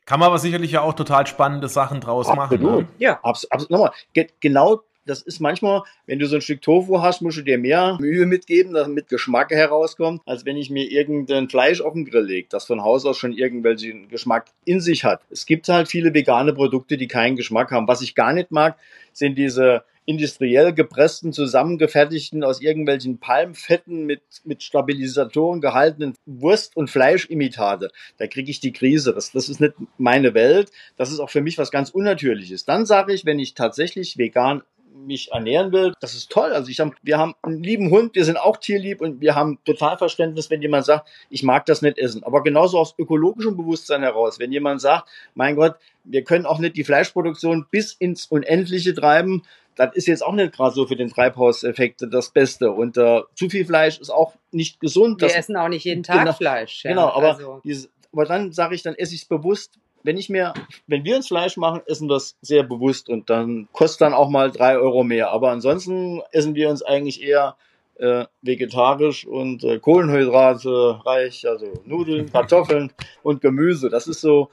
Kann 0.06 0.20
man 0.20 0.28
aber 0.28 0.40
sicherlich 0.40 0.72
ja 0.72 0.82
auch 0.82 0.94
total 0.94 1.28
spannende 1.28 1.68
Sachen 1.68 2.02
draus 2.02 2.28
Absolut. 2.28 2.62
machen. 2.62 2.80
Ne? 2.80 2.88
Ja, 2.98 3.20
absolut. 3.22 3.52
Abs 3.52 3.70
nochmal, 3.70 3.92
genau 4.40 4.82
das 5.10 5.22
ist 5.22 5.40
manchmal, 5.40 5.82
wenn 6.06 6.20
du 6.20 6.28
so 6.28 6.36
ein 6.36 6.42
Stück 6.42 6.62
Tofu 6.62 7.02
hast, 7.02 7.22
musst 7.22 7.38
du 7.38 7.42
dir 7.42 7.58
mehr 7.58 7.98
Mühe 8.00 8.26
mitgeben, 8.26 8.74
damit 8.74 9.10
Geschmack 9.10 9.52
herauskommt, 9.52 10.22
als 10.26 10.46
wenn 10.46 10.58
ich 10.58 10.70
mir 10.70 10.90
irgendein 10.90 11.50
Fleisch 11.50 11.82
auf 11.82 11.94
den 11.94 12.06
Grill 12.06 12.26
lege, 12.26 12.48
das 12.50 12.66
von 12.66 12.84
Haus 12.84 13.06
aus 13.06 13.18
schon 13.18 13.34
irgendwelchen 13.34 14.08
Geschmack 14.10 14.46
in 14.66 14.80
sich 14.80 15.04
hat. 15.04 15.22
Es 15.30 15.46
gibt 15.46 15.68
halt 15.68 15.88
viele 15.88 16.14
vegane 16.14 16.54
Produkte, 16.54 16.98
die 16.98 17.08
keinen 17.08 17.36
Geschmack 17.36 17.72
haben. 17.72 17.88
Was 17.88 18.02
ich 18.02 18.16
gar 18.16 18.34
nicht 18.34 18.52
mag, 18.52 18.78
sind 19.14 19.38
diese 19.38 19.84
industriell 20.10 20.74
gepressten, 20.74 21.34
zusammengefertigten, 21.34 22.44
aus 22.44 22.62
irgendwelchen 22.62 23.20
Palmfetten 23.20 24.08
mit, 24.08 24.24
mit 24.44 24.64
Stabilisatoren 24.64 25.62
gehaltenen 25.62 26.16
Wurst- 26.26 26.76
und 26.76 26.90
Fleischimitate. 26.90 27.92
Da 28.18 28.26
kriege 28.26 28.50
ich 28.50 28.60
die 28.60 28.74
Krise. 28.74 29.14
Das, 29.14 29.32
das 29.32 29.50
ist 29.50 29.62
nicht 29.62 29.76
meine 30.00 30.34
Welt. 30.34 30.72
Das 30.98 31.12
ist 31.12 31.20
auch 31.20 31.30
für 31.30 31.42
mich 31.42 31.60
was 31.60 31.70
ganz 31.70 31.92
Unnatürliches. 31.92 32.66
Dann 32.66 32.88
sage 32.88 33.14
ich, 33.14 33.26
wenn 33.26 33.38
ich 33.38 33.54
tatsächlich 33.54 34.18
vegan 34.18 34.64
mich 34.94 35.32
ernähren 35.32 35.72
will, 35.72 35.94
das 36.02 36.14
ist 36.14 36.32
toll. 36.32 36.52
Also 36.52 36.70
ich 36.70 36.80
hab, 36.80 36.94
wir 37.02 37.18
haben 37.18 37.36
einen 37.42 37.64
lieben 37.64 37.90
Hund, 37.90 38.16
wir 38.16 38.26
sind 38.26 38.38
auch 38.38 38.58
tierlieb 38.58 39.02
und 39.02 39.22
wir 39.22 39.36
haben 39.36 39.60
total 39.66 39.98
Verständnis, 39.98 40.50
wenn 40.50 40.62
jemand 40.62 40.86
sagt, 40.86 41.08
ich 41.30 41.44
mag 41.44 41.66
das 41.66 41.82
nicht 41.82 41.98
essen. 41.98 42.24
Aber 42.24 42.44
genauso 42.44 42.80
aus 42.80 42.96
ökologischem 42.98 43.58
Bewusstsein 43.58 44.02
heraus, 44.02 44.40
wenn 44.40 44.52
jemand 44.52 44.82
sagt, 44.82 45.10
mein 45.34 45.56
Gott, 45.56 45.76
wir 46.04 46.24
können 46.24 46.46
auch 46.46 46.60
nicht 46.60 46.76
die 46.76 46.84
Fleischproduktion 46.84 47.66
bis 47.72 47.94
ins 47.94 48.26
Unendliche 48.26 48.94
treiben, 48.94 49.44
das 49.76 49.96
ist 49.96 50.08
jetzt 50.08 50.26
auch 50.26 50.34
nicht 50.34 50.54
gerade 50.54 50.76
so 50.76 50.86
für 50.88 50.98
den 50.98 51.10
Treibhauseffekt 51.10 52.06
das 52.12 52.32
Beste. 52.32 52.72
Und 52.72 52.98
äh, 52.98 53.22
zu 53.36 53.50
viel 53.50 53.66
Fleisch 53.66 53.98
ist 54.00 54.10
auch 54.10 54.34
nicht 54.52 54.82
gesund. 54.82 55.22
Wir 55.22 55.30
das, 55.30 55.38
essen 55.38 55.56
auch 55.56 55.70
nicht 55.70 55.86
jeden 55.86 56.04
Tag 56.04 56.20
genau, 56.20 56.34
Fleisch. 56.34 56.84
Ja, 56.84 56.92
genau, 56.92 57.08
aber, 57.10 57.36
also. 57.36 57.62
dieses, 57.64 57.90
aber 58.12 58.26
dann 58.26 58.52
sage 58.52 58.76
ich, 58.76 58.84
dann 58.84 58.96
esse 58.96 59.16
ich 59.16 59.22
es 59.22 59.28
bewusst, 59.28 59.80
wenn 60.04 60.18
ich 60.18 60.30
mir, 60.30 60.54
wenn 60.88 61.04
wir 61.04 61.16
uns 61.16 61.28
Fleisch 61.28 61.58
machen, 61.58 61.82
essen 61.86 62.10
wir 62.10 62.16
es 62.16 62.38
sehr 62.42 62.64
bewusst 62.64 63.10
und 63.10 63.30
dann 63.30 63.68
kostet 63.72 64.02
dann 64.02 64.14
auch 64.14 64.30
mal 64.30 64.52
drei 64.52 64.78
Euro 64.78 65.04
mehr. 65.04 65.32
Aber 65.32 65.52
ansonsten 65.52 66.22
essen 66.32 66.56
wir 66.56 66.70
uns 66.70 66.82
eigentlich 66.82 67.22
eher 67.22 67.56
äh, 67.96 68.26
vegetarisch 68.42 69.26
und 69.26 69.64
äh, 69.64 69.80
Kohlenhydrate 69.80 71.02
reich, 71.06 71.48
also 71.48 71.74
Nudeln, 71.86 72.30
Kartoffeln 72.32 72.92
und 73.24 73.42
Gemüse. 73.42 73.90
Das 73.90 74.08
ist 74.08 74.22
so 74.22 74.50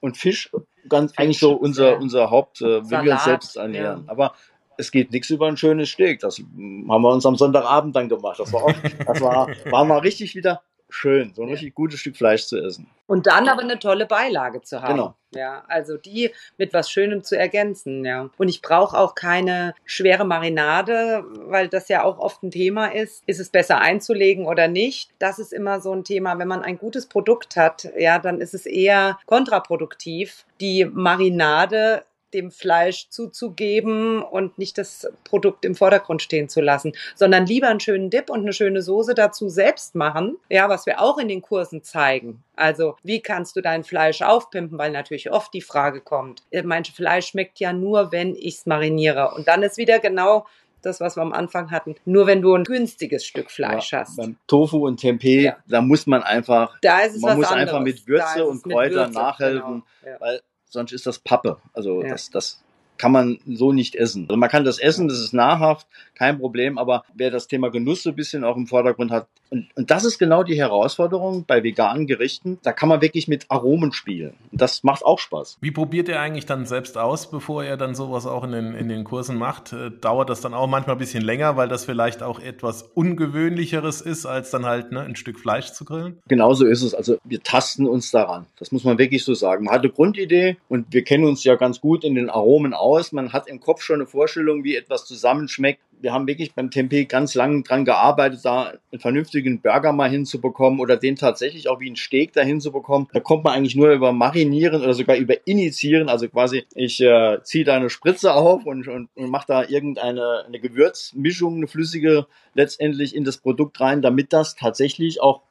und 0.00 0.16
Fisch 0.16 0.50
ganz 0.88 1.12
Fisch, 1.12 1.18
eigentlich 1.18 1.38
so 1.38 1.52
unser 1.52 1.92
ja. 1.92 1.96
unser 1.96 2.30
Haupt, 2.30 2.60
äh, 2.60 2.80
wenn 2.80 2.84
Salat, 2.84 3.04
wir 3.04 3.12
uns 3.12 3.24
selbst 3.24 3.56
ernähren. 3.56 4.04
ja. 4.06 4.12
Aber 4.12 4.34
es 4.76 4.90
geht 4.90 5.12
nichts 5.12 5.30
über 5.30 5.46
ein 5.46 5.56
schönes 5.56 5.90
Steak. 5.90 6.20
Das 6.20 6.38
haben 6.38 6.86
wir 6.86 7.12
uns 7.12 7.26
am 7.26 7.36
Sonntagabend 7.36 7.94
dann 7.94 8.08
gemacht. 8.08 8.40
Das 8.40 8.52
war 8.52 8.64
auch, 8.64 8.72
das 9.06 9.20
war, 9.20 9.48
war 9.70 9.84
mal 9.84 9.98
richtig 9.98 10.34
wieder 10.34 10.62
schön, 10.88 11.32
so 11.34 11.42
ein 11.42 11.48
richtig 11.48 11.74
gutes 11.74 12.00
Stück 12.00 12.16
Fleisch 12.16 12.46
zu 12.46 12.58
essen. 12.58 12.86
Und 13.12 13.26
dann 13.26 13.46
aber 13.46 13.60
eine 13.60 13.78
tolle 13.78 14.06
Beilage 14.06 14.62
zu 14.62 14.80
haben. 14.80 14.94
Genau. 14.94 15.14
Ja, 15.34 15.64
also 15.68 15.98
die 15.98 16.30
mit 16.56 16.72
was 16.72 16.90
Schönem 16.90 17.22
zu 17.22 17.36
ergänzen, 17.36 18.06
ja. 18.06 18.30
Und 18.38 18.48
ich 18.48 18.62
brauche 18.62 18.96
auch 18.96 19.14
keine 19.14 19.74
schwere 19.84 20.24
Marinade, 20.24 21.22
weil 21.44 21.68
das 21.68 21.90
ja 21.90 22.04
auch 22.04 22.18
oft 22.18 22.42
ein 22.42 22.50
Thema 22.50 22.86
ist. 22.86 23.22
Ist 23.26 23.38
es 23.38 23.50
besser 23.50 23.82
einzulegen 23.82 24.46
oder 24.46 24.66
nicht? 24.66 25.10
Das 25.18 25.38
ist 25.38 25.52
immer 25.52 25.82
so 25.82 25.92
ein 25.92 26.04
Thema. 26.04 26.38
Wenn 26.38 26.48
man 26.48 26.62
ein 26.62 26.78
gutes 26.78 27.04
Produkt 27.04 27.56
hat, 27.56 27.86
ja, 27.98 28.18
dann 28.18 28.40
ist 28.40 28.54
es 28.54 28.64
eher 28.64 29.18
kontraproduktiv, 29.26 30.46
die 30.58 30.86
Marinade 30.86 32.04
dem 32.34 32.50
Fleisch 32.50 33.08
zuzugeben 33.08 34.22
und 34.22 34.58
nicht 34.58 34.78
das 34.78 35.08
Produkt 35.24 35.64
im 35.64 35.74
Vordergrund 35.74 36.22
stehen 36.22 36.48
zu 36.48 36.60
lassen, 36.60 36.92
sondern 37.14 37.46
lieber 37.46 37.68
einen 37.68 37.80
schönen 37.80 38.10
Dip 38.10 38.30
und 38.30 38.40
eine 38.40 38.52
schöne 38.52 38.82
Soße 38.82 39.14
dazu 39.14 39.48
selbst 39.48 39.94
machen. 39.94 40.36
Ja, 40.48 40.68
was 40.68 40.86
wir 40.86 41.00
auch 41.00 41.18
in 41.18 41.28
den 41.28 41.42
Kursen 41.42 41.82
zeigen. 41.82 42.42
Also, 42.56 42.96
wie 43.02 43.20
kannst 43.20 43.56
du 43.56 43.60
dein 43.60 43.84
Fleisch 43.84 44.22
aufpimpen? 44.22 44.78
Weil 44.78 44.90
natürlich 44.92 45.30
oft 45.30 45.52
die 45.54 45.60
Frage 45.62 46.00
kommt, 46.00 46.42
äh, 46.50 46.62
mein 46.62 46.84
Fleisch 46.84 47.28
schmeckt 47.28 47.58
ja 47.60 47.72
nur, 47.72 48.12
wenn 48.12 48.34
ich 48.36 48.56
es 48.58 48.66
mariniere. 48.66 49.32
Und 49.34 49.48
dann 49.48 49.62
ist 49.62 49.76
wieder 49.76 49.98
genau 49.98 50.46
das, 50.82 51.00
was 51.00 51.16
wir 51.16 51.22
am 51.22 51.32
Anfang 51.32 51.70
hatten. 51.70 51.94
Nur 52.04 52.26
wenn 52.26 52.42
du 52.42 52.54
ein 52.54 52.64
günstiges 52.64 53.24
Stück 53.24 53.52
Fleisch 53.52 53.92
Ja, 53.92 54.00
hast. 54.00 54.16
Beim 54.16 54.36
Tofu 54.48 54.84
und 54.86 54.98
Tempeh, 54.98 55.42
Ja. 55.44 55.56
da 55.68 55.80
muss 55.80 56.08
man 56.08 56.24
einfach, 56.24 56.76
Da 56.82 57.00
ist 57.00 57.14
es 57.14 57.22
man 57.22 57.36
muss 57.36 57.46
anderes. 57.46 57.68
einfach 57.68 57.80
mit 57.80 58.06
Würze 58.08 58.44
und 58.44 58.62
Kräutern 58.64 59.06
Würze, 59.06 59.12
nachhelfen, 59.12 59.84
genau. 60.02 60.12
Ja. 60.14 60.20
weil 60.20 60.40
sonst 60.72 60.92
ist 60.92 61.06
das 61.06 61.18
Pappe. 61.18 61.58
Also 61.74 62.02
Ja. 62.02 62.10
das, 62.10 62.30
das 62.30 62.62
kann 62.98 63.12
man 63.12 63.38
so 63.46 63.72
nicht 63.72 63.94
essen. 63.94 64.26
Also 64.28 64.36
man 64.36 64.48
kann 64.48 64.64
das 64.64 64.78
essen, 64.78 65.08
das 65.08 65.18
ist 65.20 65.32
nahrhaft, 65.32 65.86
kein 66.14 66.38
Problem, 66.38 66.78
aber 66.78 67.04
wer 67.14 67.30
das 67.30 67.46
Thema 67.46 67.70
Genuss 67.70 68.02
so 68.02 68.10
ein 68.10 68.16
bisschen 68.16 68.44
auch 68.44 68.56
im 68.56 68.66
Vordergrund 68.66 69.10
hat, 69.10 69.28
und, 69.52 69.68
und 69.76 69.90
das 69.90 70.06
ist 70.06 70.18
genau 70.18 70.42
die 70.44 70.56
Herausforderung 70.56 71.44
bei 71.46 71.62
veganen 71.62 72.06
Gerichten, 72.06 72.58
da 72.62 72.72
kann 72.72 72.88
man 72.88 73.02
wirklich 73.02 73.28
mit 73.28 73.50
Aromen 73.50 73.92
spielen. 73.92 74.32
Und 74.50 74.62
das 74.62 74.82
macht 74.82 75.04
auch 75.04 75.18
Spaß. 75.18 75.58
Wie 75.60 75.70
probiert 75.70 76.08
er 76.08 76.20
eigentlich 76.20 76.46
dann 76.46 76.64
selbst 76.64 76.96
aus, 76.96 77.30
bevor 77.30 77.62
er 77.62 77.76
dann 77.76 77.94
sowas 77.94 78.26
auch 78.26 78.44
in 78.44 78.52
den, 78.52 78.74
in 78.74 78.88
den 78.88 79.04
Kursen 79.04 79.36
macht? 79.36 79.74
Äh, 79.74 79.90
dauert 79.90 80.30
das 80.30 80.40
dann 80.40 80.54
auch 80.54 80.66
manchmal 80.68 80.96
ein 80.96 80.98
bisschen 80.98 81.22
länger, 81.22 81.58
weil 81.58 81.68
das 81.68 81.84
vielleicht 81.84 82.22
auch 82.22 82.40
etwas 82.40 82.84
Ungewöhnlicheres 82.94 84.00
ist, 84.00 84.24
als 84.24 84.50
dann 84.50 84.64
halt 84.64 84.90
ne, 84.90 85.02
ein 85.02 85.16
Stück 85.16 85.38
Fleisch 85.38 85.72
zu 85.72 85.84
grillen? 85.84 86.18
Genauso 86.28 86.64
ist 86.64 86.80
es. 86.80 86.94
Also 86.94 87.18
wir 87.22 87.42
tasten 87.42 87.86
uns 87.86 88.10
daran. 88.10 88.46
Das 88.58 88.72
muss 88.72 88.84
man 88.84 88.96
wirklich 88.96 89.22
so 89.22 89.34
sagen. 89.34 89.66
Man 89.66 89.74
hat 89.74 89.82
eine 89.82 89.92
Grundidee 89.92 90.56
und 90.70 90.86
wir 90.94 91.04
kennen 91.04 91.24
uns 91.24 91.44
ja 91.44 91.56
ganz 91.56 91.78
gut 91.78 92.04
in 92.04 92.14
den 92.14 92.30
Aromen 92.30 92.72
aus. 92.72 93.12
Man 93.12 93.34
hat 93.34 93.48
im 93.48 93.60
Kopf 93.60 93.82
schon 93.82 93.96
eine 93.96 94.06
Vorstellung, 94.06 94.64
wie 94.64 94.76
etwas 94.76 95.04
zusammenschmeckt. 95.04 95.80
Wir 96.02 96.12
haben 96.12 96.26
wirklich 96.26 96.52
beim 96.54 96.70
Tempeh 96.70 97.04
ganz 97.04 97.34
lange 97.34 97.62
dran 97.62 97.84
gearbeitet, 97.84 98.40
da 98.42 98.72
einen 98.90 99.00
vernünftigen 99.00 99.60
Burger 99.60 99.92
mal 99.92 100.10
hinzubekommen 100.10 100.80
oder 100.80 100.96
den 100.96 101.14
tatsächlich 101.14 101.68
auch 101.68 101.78
wie 101.78 101.88
ein 101.88 101.96
Steak 101.96 102.32
da 102.32 102.42
hinzubekommen. 102.42 103.06
Da 103.12 103.20
kommt 103.20 103.44
man 103.44 103.54
eigentlich 103.54 103.76
nur 103.76 103.92
über 103.92 104.12
Marinieren 104.12 104.82
oder 104.82 104.94
sogar 104.94 105.16
über 105.16 105.46
Initiieren. 105.46 106.08
Also 106.08 106.28
quasi, 106.28 106.64
ich 106.74 107.00
äh, 107.00 107.38
ziehe 107.44 107.64
da 107.64 107.76
eine 107.76 107.88
Spritze 107.88 108.34
auf 108.34 108.66
und, 108.66 108.88
und, 108.88 109.10
und 109.14 109.30
mache 109.30 109.46
da 109.46 109.62
irgendeine 109.62 110.42
eine 110.44 110.58
Gewürzmischung, 110.58 111.56
eine 111.56 111.68
flüssige 111.68 112.26
letztendlich 112.54 113.14
in 113.14 113.22
das 113.22 113.38
Produkt 113.38 113.80
rein, 113.80 114.02
damit 114.02 114.32
das 114.32 114.56
tatsächlich 114.56 115.22
auch 115.22 115.42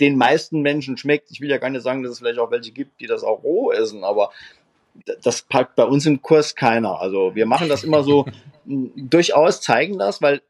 den 0.00 0.16
meisten 0.16 0.62
Menschen 0.62 0.96
schmeckt. 0.96 1.30
Ich 1.30 1.42
will 1.42 1.50
ja 1.50 1.58
gar 1.58 1.68
nicht 1.68 1.82
sagen, 1.82 2.02
dass 2.02 2.12
es 2.12 2.18
vielleicht 2.18 2.38
auch 2.38 2.50
welche 2.50 2.72
gibt, 2.72 2.98
die 3.00 3.06
das 3.06 3.22
auch 3.22 3.42
roh 3.42 3.70
essen, 3.72 4.04
aber 4.04 4.30
das 5.22 5.42
packt 5.42 5.76
bei 5.76 5.84
uns 5.84 6.06
im 6.06 6.22
Kurs 6.22 6.54
keiner. 6.54 7.00
Also 7.00 7.34
wir 7.34 7.46
machen 7.46 7.68
das 7.68 7.84
immer 7.84 8.02
so 8.02 8.26
durchaus, 8.64 9.60
zeigen 9.60 9.98
das, 9.98 10.22
weil 10.22 10.42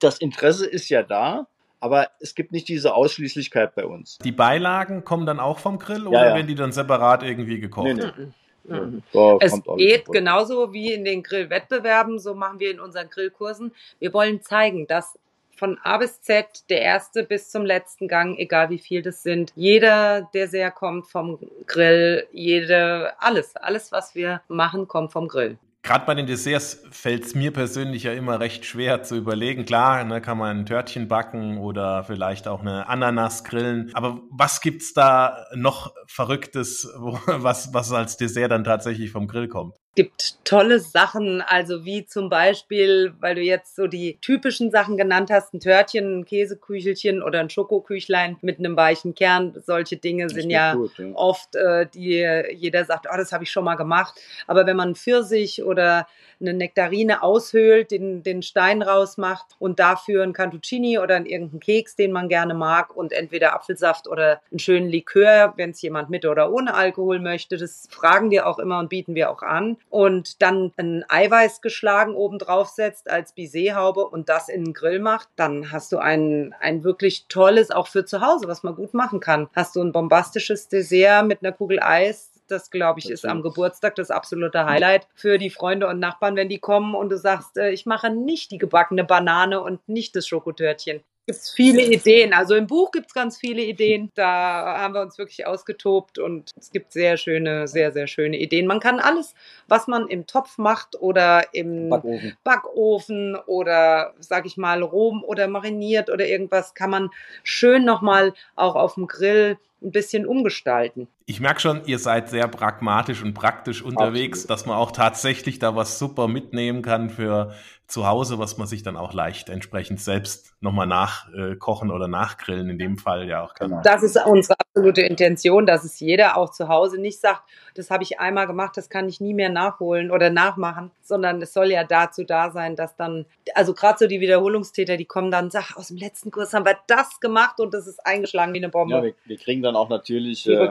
das 0.00 0.18
Interesse 0.18 0.66
ist 0.66 0.88
ja 0.88 1.02
da, 1.02 1.46
aber 1.80 2.08
es 2.20 2.34
gibt 2.34 2.52
nicht 2.52 2.68
diese 2.68 2.94
Ausschließlichkeit 2.94 3.74
bei 3.74 3.84
uns. 3.86 4.18
Die 4.18 4.32
Beilagen 4.32 5.04
kommen 5.04 5.26
dann 5.26 5.40
auch 5.40 5.58
vom 5.58 5.78
Grill 5.78 6.06
oder 6.06 6.28
ja. 6.28 6.34
werden 6.34 6.46
die 6.46 6.54
dann 6.54 6.72
separat 6.72 7.22
irgendwie 7.22 7.60
gekocht? 7.60 7.86
Nee, 7.86 7.94
nee. 7.94 8.12
Mhm. 8.16 8.32
Mhm. 8.68 9.02
Es 9.40 9.60
geht 9.76 10.06
genauso 10.06 10.72
wie 10.72 10.92
in 10.92 11.04
den 11.04 11.22
Grillwettbewerben, 11.22 12.18
so 12.18 12.34
machen 12.34 12.60
wir 12.60 12.70
in 12.70 12.80
unseren 12.80 13.08
Grillkursen. 13.08 13.72
Wir 13.98 14.12
wollen 14.12 14.42
zeigen, 14.42 14.86
dass 14.86 15.18
von 15.56 15.78
A 15.82 15.98
bis 15.98 16.20
Z, 16.22 16.46
der 16.70 16.82
erste 16.82 17.24
bis 17.24 17.50
zum 17.50 17.64
letzten 17.64 18.06
Gang, 18.06 18.38
egal 18.38 18.70
wie 18.70 18.78
viel 18.78 19.02
das 19.02 19.22
sind, 19.22 19.52
jeder 19.56 20.28
Dessert 20.32 20.76
kommt 20.76 21.08
vom 21.08 21.38
Grill, 21.66 22.26
jede, 22.30 23.12
alles, 23.18 23.56
alles, 23.56 23.90
was 23.90 24.14
wir 24.14 24.40
machen, 24.48 24.86
kommt 24.86 25.12
vom 25.12 25.26
Grill. 25.26 25.58
Gerade 25.88 26.04
bei 26.04 26.14
den 26.14 26.26
Desserts 26.26 26.82
fällt 26.90 27.24
es 27.24 27.34
mir 27.34 27.50
persönlich 27.50 28.02
ja 28.02 28.12
immer 28.12 28.40
recht 28.40 28.66
schwer 28.66 29.04
zu 29.04 29.16
überlegen. 29.16 29.64
Klar, 29.64 30.04
ne, 30.04 30.20
kann 30.20 30.36
man 30.36 30.58
ein 30.58 30.66
Törtchen 30.66 31.08
backen 31.08 31.56
oder 31.56 32.04
vielleicht 32.04 32.46
auch 32.46 32.60
eine 32.60 32.90
Ananas 32.90 33.42
grillen. 33.42 33.90
Aber 33.94 34.20
was 34.30 34.60
gibt's 34.60 34.92
da 34.92 35.46
noch 35.54 35.94
Verrücktes, 36.06 36.92
wo, 36.98 37.18
was, 37.26 37.72
was 37.72 37.90
als 37.90 38.18
Dessert 38.18 38.50
dann 38.50 38.64
tatsächlich 38.64 39.10
vom 39.10 39.28
Grill 39.28 39.48
kommt? 39.48 39.76
Gibt 39.94 40.44
tolle 40.44 40.78
Sachen, 40.78 41.42
also 41.42 41.84
wie 41.84 42.06
zum 42.06 42.28
Beispiel, 42.30 43.14
weil 43.18 43.34
du 43.34 43.40
jetzt 43.40 43.74
so 43.74 43.86
die 43.86 44.18
typischen 44.20 44.70
Sachen 44.70 44.96
genannt 44.96 45.28
hast, 45.30 45.52
ein 45.52 45.60
Törtchen, 45.60 46.20
ein 46.20 46.24
Käseküchelchen 46.24 47.22
oder 47.22 47.40
ein 47.40 47.50
Schokoküchlein 47.50 48.36
mit 48.40 48.60
einem 48.60 48.76
weichen 48.76 49.14
Kern. 49.14 49.60
Solche 49.66 49.96
Dinge 49.96 50.30
sind 50.30 50.50
ja, 50.50 50.74
gut, 50.74 50.92
ja, 50.98 51.06
oft, 51.14 51.56
äh, 51.56 51.86
die 51.92 52.24
jeder 52.54 52.84
sagt, 52.84 53.06
oh, 53.12 53.16
das 53.16 53.32
habe 53.32 53.44
ich 53.44 53.50
schon 53.50 53.64
mal 53.64 53.74
gemacht. 53.74 54.14
Aber 54.46 54.66
wenn 54.66 54.76
man 54.76 54.94
Pfirsich 54.94 55.64
oder 55.64 56.06
eine 56.40 56.54
Nektarine 56.54 57.22
aushöhlt, 57.22 57.90
den, 57.90 58.22
den 58.22 58.42
Stein 58.42 58.82
rausmacht 58.82 59.56
und 59.58 59.80
dafür 59.80 60.22
ein 60.22 60.32
Cantuccini 60.32 60.98
oder 60.98 61.16
einen 61.16 61.26
irgendeinen 61.26 61.60
Keks, 61.60 61.96
den 61.96 62.12
man 62.12 62.28
gerne 62.28 62.54
mag 62.54 62.94
und 62.94 63.12
entweder 63.12 63.54
Apfelsaft 63.54 64.06
oder 64.06 64.40
einen 64.50 64.60
schönen 64.60 64.88
Likör, 64.88 65.54
wenn 65.56 65.70
es 65.70 65.82
jemand 65.82 66.10
mit 66.10 66.24
oder 66.24 66.52
ohne 66.52 66.74
Alkohol 66.74 67.18
möchte, 67.18 67.56
das 67.56 67.88
fragen 67.90 68.30
wir 68.30 68.46
auch 68.46 68.60
immer 68.60 68.78
und 68.78 68.88
bieten 68.88 69.16
wir 69.16 69.30
auch 69.30 69.42
an 69.42 69.76
und 69.90 70.42
dann 70.42 70.72
ein 70.76 71.04
Eiweiß 71.08 71.60
geschlagen 71.60 72.14
oben 72.14 72.38
drauf 72.38 72.68
setzt 72.68 73.10
als 73.10 73.32
Bisethaube 73.32 74.06
und 74.06 74.28
das 74.28 74.48
in 74.48 74.66
den 74.66 74.74
Grill 74.74 74.98
macht, 74.98 75.28
dann 75.36 75.72
hast 75.72 75.92
du 75.92 75.98
ein, 75.98 76.54
ein 76.60 76.84
wirklich 76.84 77.26
tolles, 77.28 77.70
auch 77.70 77.88
für 77.88 78.04
zu 78.04 78.20
Hause, 78.20 78.48
was 78.48 78.62
man 78.62 78.74
gut 78.74 78.94
machen 78.94 79.20
kann. 79.20 79.48
Hast 79.54 79.76
du 79.76 79.82
ein 79.82 79.92
bombastisches 79.92 80.68
Dessert 80.68 81.26
mit 81.26 81.42
einer 81.42 81.52
Kugel 81.52 81.80
Eis, 81.80 82.32
das, 82.48 82.70
glaube 82.70 83.00
ich, 83.00 83.10
ist 83.10 83.26
am 83.26 83.42
Geburtstag 83.42 83.94
das 83.96 84.10
absolute 84.10 84.64
Highlight 84.64 85.06
für 85.14 85.38
die 85.38 85.50
Freunde 85.50 85.86
und 85.86 85.98
Nachbarn, 85.98 86.36
wenn 86.36 86.48
die 86.48 86.58
kommen 86.58 86.94
und 86.94 87.10
du 87.10 87.18
sagst, 87.18 87.56
äh, 87.58 87.70
ich 87.70 87.86
mache 87.86 88.10
nicht 88.10 88.50
die 88.50 88.58
gebackene 88.58 89.04
Banane 89.04 89.60
und 89.60 89.86
nicht 89.88 90.16
das 90.16 90.26
Schokotörtchen 90.26 91.02
gibt 91.28 91.40
es 91.40 91.50
viele 91.50 91.82
Ideen. 91.82 92.32
Also 92.32 92.54
im 92.54 92.66
Buch 92.66 92.90
gibt 92.90 93.08
es 93.08 93.14
ganz 93.14 93.36
viele 93.36 93.62
Ideen. 93.62 94.10
Da 94.14 94.78
haben 94.78 94.94
wir 94.94 95.02
uns 95.02 95.18
wirklich 95.18 95.46
ausgetobt 95.46 96.18
und 96.18 96.52
es 96.58 96.70
gibt 96.70 96.90
sehr 96.90 97.18
schöne, 97.18 97.68
sehr, 97.68 97.92
sehr 97.92 98.06
schöne 98.06 98.38
Ideen. 98.38 98.66
Man 98.66 98.80
kann 98.80 98.98
alles, 98.98 99.34
was 99.68 99.88
man 99.88 100.08
im 100.08 100.26
Topf 100.26 100.56
macht 100.56 100.98
oder 100.98 101.52
im 101.52 101.90
Backofen, 101.90 102.36
Backofen 102.44 103.36
oder, 103.46 104.14
sag 104.20 104.46
ich 104.46 104.56
mal, 104.56 104.82
roh 104.82 105.20
oder 105.26 105.48
mariniert 105.48 106.08
oder 106.08 106.26
irgendwas, 106.26 106.72
kann 106.72 106.88
man 106.88 107.10
schön 107.44 107.84
nochmal 107.84 108.32
auch 108.56 108.74
auf 108.74 108.94
dem 108.94 109.06
Grill 109.06 109.58
ein 109.82 109.92
bisschen 109.92 110.24
umgestalten. 110.24 111.08
Ich 111.30 111.40
merke 111.40 111.60
schon, 111.60 111.82
ihr 111.84 111.98
seid 111.98 112.30
sehr 112.30 112.48
pragmatisch 112.48 113.22
und 113.22 113.34
praktisch 113.34 113.82
unterwegs, 113.82 114.38
Absolut. 114.38 114.50
dass 114.50 114.64
man 114.64 114.76
auch 114.78 114.92
tatsächlich 114.92 115.58
da 115.58 115.76
was 115.76 115.98
super 115.98 116.26
mitnehmen 116.26 116.80
kann 116.80 117.10
für 117.10 117.52
zu 117.88 118.06
Hause, 118.06 118.38
was 118.38 118.58
man 118.58 118.66
sich 118.66 118.82
dann 118.82 118.98
auch 118.98 119.14
leicht 119.14 119.48
entsprechend 119.48 119.98
selbst 119.98 120.54
nochmal 120.60 120.86
nachkochen 120.86 121.90
oder 121.90 122.06
nachgrillen, 122.06 122.68
in 122.68 122.78
dem 122.78 122.98
Fall 122.98 123.26
ja 123.26 123.42
auch 123.42 123.54
kann. 123.54 123.70
Genau. 123.70 123.82
Das 123.82 124.02
ist 124.02 124.18
unsere 124.26 124.56
absolute 124.60 125.00
Intention, 125.00 125.64
dass 125.64 125.84
es 125.84 125.98
jeder 125.98 126.36
auch 126.36 126.50
zu 126.50 126.68
Hause 126.68 127.00
nicht 127.00 127.18
sagt, 127.18 127.42
das 127.74 127.90
habe 127.90 128.02
ich 128.02 128.20
einmal 128.20 128.46
gemacht, 128.46 128.76
das 128.76 128.90
kann 128.90 129.08
ich 129.08 129.22
nie 129.22 129.32
mehr 129.32 129.48
nachholen 129.48 130.10
oder 130.10 130.28
nachmachen, 130.28 130.90
sondern 131.00 131.40
es 131.40 131.54
soll 131.54 131.70
ja 131.70 131.82
dazu 131.82 132.24
da 132.24 132.50
sein, 132.50 132.76
dass 132.76 132.94
dann, 132.94 133.24
also 133.54 133.72
gerade 133.72 133.98
so 133.98 134.06
die 134.06 134.20
Wiederholungstäter, 134.20 134.98
die 134.98 135.06
kommen 135.06 135.30
dann, 135.30 135.50
sag, 135.50 135.74
aus 135.76 135.88
dem 135.88 135.96
letzten 135.96 136.30
Kurs 136.30 136.52
haben 136.52 136.66
wir 136.66 136.76
das 136.88 137.20
gemacht 137.20 137.58
und 137.58 137.72
das 137.72 137.86
ist 137.86 138.04
eingeschlagen 138.04 138.52
wie 138.52 138.58
eine 138.58 138.68
Bombe. 138.68 138.96
Ja, 138.96 139.02
wir, 139.02 139.14
wir 139.24 139.36
kriegen 139.38 139.62
dann 139.62 139.76
auch 139.76 139.88
natürlich, 139.88 140.42
die 140.42 140.52
äh, 140.52 140.58
wir 140.58 140.68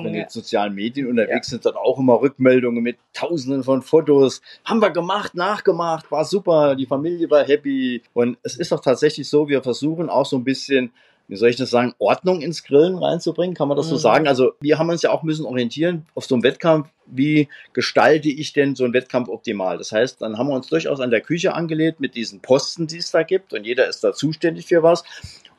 auch 0.00 0.06
in 0.06 0.12
den 0.12 0.28
sozialen 0.28 0.74
Medien 0.74 1.08
unterwegs 1.08 1.48
ja. 1.48 1.52
sind, 1.52 1.66
dann 1.66 1.74
auch 1.74 1.98
immer 1.98 2.20
Rückmeldungen 2.20 2.82
mit 2.82 2.98
tausenden 3.12 3.64
von 3.64 3.82
Fotos. 3.82 4.42
Haben 4.64 4.80
wir 4.80 4.90
gemacht, 4.90 5.34
nachgemacht, 5.34 6.10
war 6.10 6.24
super, 6.24 6.76
die 6.76 6.86
Familie 6.86 7.30
war 7.30 7.44
happy 7.44 8.02
und 8.12 8.38
es 8.42 8.56
ist 8.56 8.72
doch 8.72 8.80
tatsächlich 8.80 9.28
so, 9.28 9.48
wir 9.48 9.62
versuchen 9.62 10.08
auch 10.08 10.26
so 10.26 10.36
ein 10.36 10.44
bisschen 10.44 10.92
wie 11.30 11.36
soll 11.36 11.48
ich 11.48 11.56
das 11.56 11.70
sagen, 11.70 11.94
Ordnung 12.00 12.42
ins 12.42 12.64
Grillen 12.64 12.98
reinzubringen, 12.98 13.54
kann 13.54 13.68
man 13.68 13.76
das 13.76 13.86
so 13.86 13.94
mhm. 13.94 14.00
sagen? 14.00 14.28
Also 14.28 14.54
wir 14.60 14.78
haben 14.78 14.90
uns 14.90 15.02
ja 15.02 15.12
auch 15.12 15.22
müssen 15.22 15.46
orientieren 15.46 16.04
auf 16.16 16.24
so 16.24 16.34
einem 16.34 16.42
Wettkampf, 16.42 16.88
wie 17.06 17.48
gestalte 17.72 18.28
ich 18.28 18.52
denn 18.52 18.74
so 18.74 18.82
einen 18.82 18.94
Wettkampf 18.94 19.28
optimal? 19.28 19.78
Das 19.78 19.92
heißt, 19.92 20.22
dann 20.22 20.38
haben 20.38 20.48
wir 20.48 20.56
uns 20.56 20.66
durchaus 20.66 20.98
an 20.98 21.12
der 21.12 21.20
Küche 21.20 21.54
angelegt 21.54 22.00
mit 22.00 22.16
diesen 22.16 22.40
Posten, 22.40 22.88
die 22.88 22.98
es 22.98 23.12
da 23.12 23.22
gibt 23.22 23.52
und 23.52 23.64
jeder 23.64 23.86
ist 23.86 24.02
da 24.02 24.12
zuständig 24.12 24.66
für 24.66 24.82
was. 24.82 25.04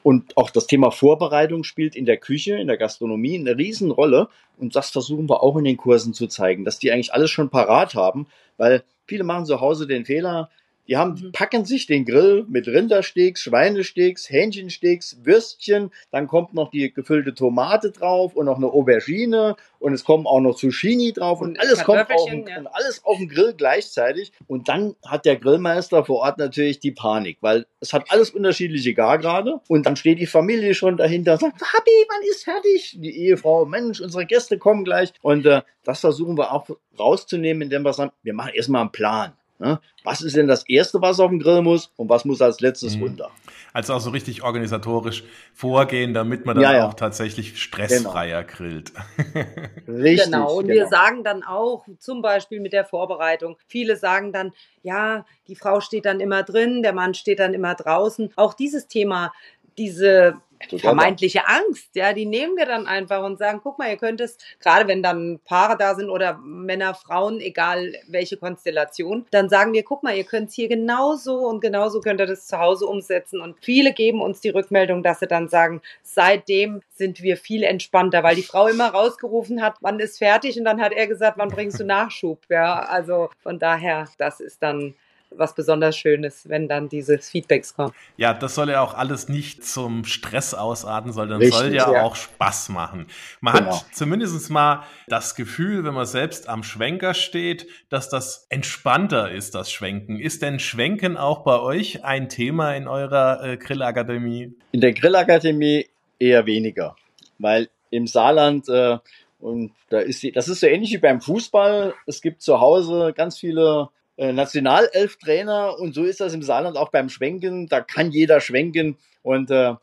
Und 0.03 0.35
auch 0.37 0.49
das 0.49 0.67
Thema 0.67 0.91
Vorbereitung 0.91 1.63
spielt 1.63 1.95
in 1.95 2.05
der 2.05 2.17
Küche, 2.17 2.55
in 2.55 2.67
der 2.67 2.77
Gastronomie 2.77 3.37
eine 3.37 3.57
Riesenrolle. 3.57 4.29
Und 4.57 4.75
das 4.75 4.89
versuchen 4.89 5.29
wir 5.29 5.43
auch 5.43 5.57
in 5.57 5.63
den 5.63 5.77
Kursen 5.77 6.13
zu 6.13 6.27
zeigen, 6.27 6.65
dass 6.65 6.79
die 6.79 6.91
eigentlich 6.91 7.13
alles 7.13 7.29
schon 7.29 7.49
parat 7.49 7.95
haben, 7.95 8.27
weil 8.57 8.83
viele 9.05 9.23
machen 9.23 9.45
zu 9.45 9.61
Hause 9.61 9.87
den 9.87 10.05
Fehler, 10.05 10.49
die 10.87 10.97
haben, 10.97 11.13
mhm. 11.13 11.31
packen 11.31 11.65
sich 11.65 11.85
den 11.85 12.05
Grill 12.05 12.45
mit 12.47 12.67
Rindersteaks, 12.67 13.41
Schweinesteaks, 13.41 14.29
Hähnchensteaks, 14.29 15.17
Würstchen, 15.23 15.91
dann 16.11 16.27
kommt 16.27 16.53
noch 16.53 16.71
die 16.71 16.93
gefüllte 16.93 17.33
Tomate 17.33 17.91
drauf 17.91 18.35
und 18.35 18.45
noch 18.45 18.57
eine 18.57 18.67
Aubergine 18.67 19.55
und 19.79 19.93
es 19.93 20.03
kommen 20.03 20.27
auch 20.27 20.39
noch 20.39 20.55
Zucchini 20.55 21.11
drauf 21.11 21.41
und, 21.41 21.49
und 21.49 21.59
alles 21.59 21.83
kommt 21.83 22.11
auf, 22.11 22.27
ja. 22.27 22.59
und 22.59 22.67
alles 22.67 23.03
auf 23.03 23.17
den 23.17 23.29
Grill 23.29 23.53
gleichzeitig. 23.57 24.31
Und 24.47 24.69
dann 24.69 24.95
hat 25.05 25.25
der 25.25 25.37
Grillmeister 25.37 26.05
vor 26.05 26.19
Ort 26.19 26.37
natürlich 26.37 26.79
die 26.79 26.91
Panik, 26.91 27.37
weil 27.41 27.65
es 27.79 27.93
hat 27.93 28.11
alles 28.11 28.29
unterschiedliche 28.29 28.93
Gargrade 28.93 29.59
und 29.67 29.85
dann 29.85 29.95
steht 29.95 30.19
die 30.19 30.27
Familie 30.27 30.73
schon 30.75 30.97
dahinter 30.97 31.33
und 31.33 31.39
sagt, 31.39 31.61
Happy, 31.61 31.91
wann 32.09 32.29
ist 32.29 32.43
fertig? 32.43 32.97
Die 32.99 33.25
Ehefrau, 33.25 33.65
Mensch, 33.65 34.01
unsere 34.01 34.25
Gäste 34.25 34.57
kommen 34.57 34.83
gleich. 34.83 35.13
Und 35.21 35.45
äh, 35.45 35.61
das 35.83 36.01
versuchen 36.01 36.37
wir 36.37 36.51
auch 36.51 36.67
rauszunehmen, 36.99 37.63
indem 37.63 37.83
wir 37.83 37.93
sagen, 37.93 38.11
wir 38.23 38.33
machen 38.33 38.53
erstmal 38.53 38.81
einen 38.81 38.91
Plan. 38.91 39.33
Ne? 39.61 39.79
Was 40.03 40.21
ist 40.21 40.35
denn 40.35 40.47
das 40.47 40.67
Erste, 40.67 40.99
was 41.01 41.19
auf 41.19 41.29
dem 41.29 41.39
Grill 41.39 41.61
muss 41.61 41.91
und 41.95 42.09
was 42.09 42.25
muss 42.25 42.41
als 42.41 42.61
letztes 42.61 42.95
mhm. 42.95 43.03
runter? 43.03 43.29
Also 43.73 43.93
auch 43.93 43.99
so 43.99 44.09
richtig 44.09 44.41
organisatorisch 44.41 45.23
vorgehen, 45.53 46.15
damit 46.15 46.47
man 46.47 46.55
dann 46.55 46.63
ja, 46.63 46.73
ja. 46.77 46.87
auch 46.87 46.95
tatsächlich 46.95 47.61
stressfreier 47.61 48.43
genau. 48.43 48.57
grillt. 48.57 48.91
richtig. 49.87 50.25
Genau. 50.25 50.57
Und 50.57 50.67
genau. 50.67 50.79
wir 50.79 50.87
sagen 50.87 51.23
dann 51.23 51.43
auch, 51.43 51.85
zum 51.99 52.23
Beispiel 52.23 52.59
mit 52.59 52.73
der 52.73 52.85
Vorbereitung, 52.85 53.55
viele 53.67 53.95
sagen 53.97 54.33
dann, 54.33 54.51
ja, 54.81 55.25
die 55.47 55.55
Frau 55.55 55.79
steht 55.79 56.05
dann 56.05 56.19
immer 56.19 56.41
drin, 56.41 56.81
der 56.81 56.93
Mann 56.93 57.13
steht 57.13 57.39
dann 57.39 57.53
immer 57.53 57.75
draußen. 57.75 58.33
Auch 58.35 58.55
dieses 58.55 58.87
Thema, 58.87 59.31
diese 59.77 60.37
vermeintliche 60.77 61.47
Angst, 61.47 61.95
ja, 61.95 62.13
die 62.13 62.25
nehmen 62.25 62.55
wir 62.57 62.65
dann 62.65 62.87
einfach 62.87 63.23
und 63.23 63.37
sagen, 63.37 63.59
guck 63.63 63.79
mal, 63.79 63.89
ihr 63.89 63.97
könnt 63.97 64.21
es, 64.21 64.37
gerade 64.59 64.87
wenn 64.87 65.03
dann 65.03 65.39
Paare 65.45 65.77
da 65.77 65.95
sind 65.95 66.09
oder 66.09 66.37
Männer, 66.37 66.93
Frauen, 66.93 67.39
egal 67.39 67.93
welche 68.07 68.37
Konstellation, 68.37 69.25
dann 69.31 69.49
sagen 69.49 69.73
wir, 69.73 69.83
guck 69.83 70.03
mal, 70.03 70.15
ihr 70.15 70.23
könnt 70.23 70.49
es 70.49 70.55
hier 70.55 70.67
genauso 70.67 71.37
und 71.47 71.61
genauso 71.61 71.99
könnt 72.01 72.19
ihr 72.19 72.27
das 72.27 72.47
zu 72.47 72.59
Hause 72.59 72.85
umsetzen. 72.85 73.41
Und 73.41 73.57
viele 73.61 73.93
geben 73.93 74.21
uns 74.21 74.41
die 74.41 74.49
Rückmeldung, 74.49 75.03
dass 75.03 75.19
sie 75.19 75.27
dann 75.27 75.47
sagen, 75.47 75.81
seitdem 76.03 76.81
sind 76.91 77.21
wir 77.21 77.37
viel 77.37 77.63
entspannter, 77.63 78.23
weil 78.23 78.35
die 78.35 78.43
Frau 78.43 78.67
immer 78.67 78.89
rausgerufen 78.89 79.61
hat, 79.61 79.75
wann 79.81 79.99
ist 79.99 80.17
fertig? 80.17 80.57
Und 80.57 80.65
dann 80.65 80.81
hat 80.81 80.93
er 80.93 81.07
gesagt, 81.07 81.37
wann 81.37 81.49
bringst 81.49 81.79
du 81.79 81.83
Nachschub, 81.83 82.39
ja, 82.49 82.79
also 82.79 83.29
von 83.41 83.59
daher, 83.59 84.07
das 84.17 84.39
ist 84.39 84.61
dann 84.61 84.95
was 85.35 85.55
besonders 85.55 85.97
Schönes, 85.97 86.47
wenn 86.47 86.67
dann 86.67 86.89
diese 86.89 87.17
Feedbacks 87.17 87.73
kommen. 87.73 87.93
Ja, 88.17 88.33
das 88.33 88.55
soll 88.55 88.69
ja 88.69 88.81
auch 88.81 88.93
alles 88.93 89.29
nicht 89.29 89.65
zum 89.65 90.03
Stress 90.05 90.53
ausarten, 90.53 91.13
sondern 91.13 91.39
Richtig, 91.39 91.57
soll 91.57 91.73
ja, 91.73 91.91
ja, 91.91 92.03
auch 92.03 92.15
Spaß 92.15 92.69
machen. 92.69 93.07
Man 93.39 93.55
genau. 93.55 93.75
hat 93.75 93.85
zumindest 93.93 94.49
mal 94.49 94.83
das 95.07 95.35
Gefühl, 95.35 95.83
wenn 95.83 95.93
man 95.93 96.05
selbst 96.05 96.49
am 96.49 96.63
Schwenker 96.63 97.13
steht, 97.13 97.67
dass 97.89 98.09
das 98.09 98.45
entspannter 98.49 99.31
ist, 99.31 99.55
das 99.55 99.71
Schwenken. 99.71 100.19
Ist 100.19 100.41
denn 100.41 100.59
Schwenken 100.59 101.17
auch 101.17 101.43
bei 101.43 101.59
euch 101.59 102.03
ein 102.03 102.29
Thema 102.29 102.75
in 102.75 102.87
eurer 102.87 103.43
äh, 103.43 103.57
Grillakademie? 103.57 104.53
In 104.71 104.81
der 104.81 104.93
Grillakademie 104.93 105.87
eher 106.19 106.45
weniger, 106.45 106.95
weil 107.39 107.69
im 107.89 108.07
Saarland 108.07 108.69
äh, 108.69 108.97
und 109.39 109.71
da 109.89 109.99
ist 109.99 110.21
die, 110.21 110.31
das 110.31 110.47
ist 110.47 110.59
so 110.59 110.67
ähnlich 110.67 110.91
wie 110.91 110.99
beim 110.99 111.19
Fußball. 111.19 111.95
Es 112.05 112.21
gibt 112.21 112.43
zu 112.43 112.59
Hause 112.59 113.11
ganz 113.15 113.39
viele 113.39 113.89
Nationalelf-Trainer 114.21 115.79
und 115.79 115.93
so 115.93 116.03
ist 116.03 116.21
das 116.21 116.33
im 116.33 116.43
Saarland 116.43 116.77
auch 116.77 116.89
beim 116.89 117.09
Schwenken. 117.09 117.67
Da 117.67 117.81
kann 117.81 118.11
jeder 118.11 118.39
schwenken 118.39 118.97
und 119.23 119.49
äh, 119.51 119.73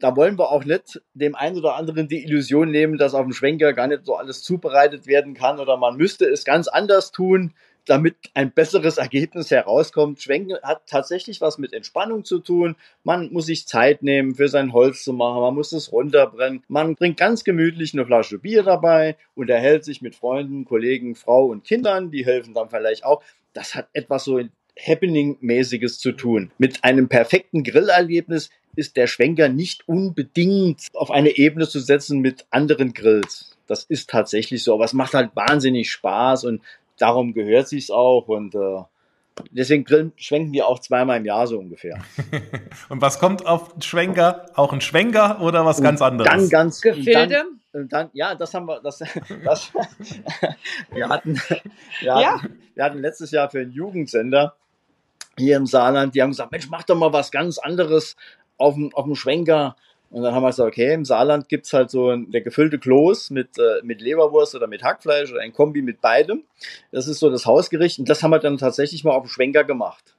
da 0.00 0.16
wollen 0.16 0.38
wir 0.38 0.50
auch 0.50 0.64
nicht 0.64 1.00
dem 1.14 1.34
einen 1.34 1.56
oder 1.56 1.74
anderen 1.74 2.08
die 2.08 2.22
Illusion 2.22 2.70
nehmen, 2.70 2.98
dass 2.98 3.14
auf 3.14 3.24
dem 3.24 3.32
Schwenker 3.32 3.72
gar 3.72 3.88
nicht 3.88 4.04
so 4.04 4.14
alles 4.14 4.42
zubereitet 4.42 5.06
werden 5.06 5.34
kann 5.34 5.58
oder 5.58 5.76
man 5.76 5.96
müsste 5.96 6.26
es 6.26 6.44
ganz 6.44 6.68
anders 6.68 7.12
tun 7.12 7.54
damit 7.88 8.16
ein 8.34 8.52
besseres 8.52 8.98
Ergebnis 8.98 9.50
herauskommt. 9.50 10.22
Schwenken 10.22 10.56
hat 10.62 10.82
tatsächlich 10.86 11.40
was 11.40 11.58
mit 11.58 11.72
Entspannung 11.72 12.24
zu 12.24 12.38
tun. 12.38 12.76
Man 13.04 13.32
muss 13.32 13.46
sich 13.46 13.66
Zeit 13.66 14.02
nehmen, 14.02 14.34
für 14.34 14.48
sein 14.48 14.72
Holz 14.72 15.04
zu 15.04 15.12
machen. 15.12 15.40
Man 15.40 15.54
muss 15.54 15.72
es 15.72 15.92
runterbrennen. 15.92 16.62
Man 16.68 16.94
bringt 16.94 17.16
ganz 17.16 17.44
gemütlich 17.44 17.94
eine 17.94 18.06
Flasche 18.06 18.38
Bier 18.38 18.62
dabei, 18.62 19.16
unterhält 19.34 19.84
sich 19.84 20.02
mit 20.02 20.14
Freunden, 20.14 20.64
Kollegen, 20.64 21.14
Frau 21.14 21.46
und 21.46 21.64
Kindern. 21.64 22.10
Die 22.10 22.24
helfen 22.24 22.54
dann 22.54 22.70
vielleicht 22.70 23.04
auch. 23.04 23.22
Das 23.52 23.74
hat 23.74 23.88
etwas 23.92 24.24
so 24.24 24.40
Happening-mäßiges 24.78 25.98
zu 25.98 26.12
tun. 26.12 26.52
Mit 26.58 26.84
einem 26.84 27.08
perfekten 27.08 27.64
Grillerlebnis 27.64 28.50
ist 28.76 28.96
der 28.96 29.06
Schwenker 29.06 29.48
nicht 29.48 29.88
unbedingt 29.88 30.86
auf 30.94 31.10
eine 31.10 31.36
Ebene 31.36 31.68
zu 31.68 31.80
setzen 31.80 32.20
mit 32.20 32.46
anderen 32.50 32.92
Grills. 32.92 33.56
Das 33.66 33.84
ist 33.84 34.08
tatsächlich 34.08 34.62
so, 34.62 34.74
aber 34.74 34.84
es 34.84 34.92
macht 34.92 35.14
halt 35.14 35.34
wahnsinnig 35.34 35.90
Spaß 35.90 36.44
und 36.44 36.62
darum 36.98 37.32
gehört 37.34 37.68
sich's 37.68 37.90
auch 37.90 38.28
und 38.28 38.54
äh, 38.54 38.82
deswegen 39.50 39.84
grillen, 39.84 40.12
schwenken 40.16 40.52
wir 40.52 40.66
auch 40.66 40.78
zweimal 40.78 41.18
im 41.18 41.24
Jahr 41.24 41.46
so 41.46 41.58
ungefähr. 41.58 41.98
und 42.88 43.00
was 43.00 43.18
kommt 43.18 43.46
auf 43.46 43.74
Schwenker? 43.80 44.46
Auch 44.54 44.72
ein 44.72 44.80
Schwenker 44.80 45.40
oder 45.40 45.64
was 45.64 45.78
und 45.78 45.84
ganz 45.84 46.02
anderes? 46.02 46.30
Dann 46.30 46.48
ganz 46.48 46.80
Gefilde. 46.80 47.44
Dann, 47.72 47.82
Und 47.82 47.92
dann, 47.92 48.10
ja, 48.12 48.34
das 48.34 48.54
haben 48.54 48.66
wir, 48.66 48.80
das, 48.80 48.98
das 49.44 49.72
wir 50.92 51.08
hatten, 51.08 51.40
wir 52.00 52.14
hatten, 52.14 52.22
Ja. 52.22 52.40
wir 52.74 52.84
hatten 52.84 52.98
letztes 52.98 53.30
Jahr 53.30 53.50
für 53.50 53.60
einen 53.60 53.72
Jugendsender 53.72 54.56
hier 55.36 55.56
im 55.56 55.66
Saarland, 55.66 56.14
die 56.14 56.22
haben 56.22 56.30
gesagt, 56.30 56.50
Mensch, 56.50 56.68
mach 56.68 56.82
doch 56.82 56.96
mal 56.96 57.12
was 57.12 57.30
ganz 57.30 57.58
anderes 57.58 58.16
auf 58.56 58.74
dem, 58.74 58.92
auf 58.94 59.04
dem 59.04 59.14
Schwenker. 59.14 59.76
Und 60.10 60.22
dann 60.22 60.34
haben 60.34 60.42
wir 60.42 60.48
gesagt, 60.48 60.68
okay, 60.68 60.94
im 60.94 61.04
Saarland 61.04 61.48
gibt's 61.48 61.72
halt 61.72 61.90
so 61.90 62.10
ein, 62.10 62.30
der 62.30 62.40
gefüllte 62.40 62.78
Kloß 62.78 63.30
mit, 63.30 63.58
äh, 63.58 63.82
mit 63.82 64.00
Leberwurst 64.00 64.54
oder 64.54 64.66
mit 64.66 64.82
Hackfleisch 64.82 65.30
oder 65.30 65.42
ein 65.42 65.52
Kombi 65.52 65.82
mit 65.82 66.00
beidem. 66.00 66.44
Das 66.92 67.08
ist 67.08 67.18
so 67.18 67.28
das 67.30 67.44
Hausgericht 67.44 67.98
und 67.98 68.08
das 68.08 68.22
haben 68.22 68.30
wir 68.30 68.38
dann 68.38 68.56
tatsächlich 68.56 69.04
mal 69.04 69.12
auf 69.12 69.24
dem 69.24 69.28
Schwenker 69.28 69.64
gemacht. 69.64 70.16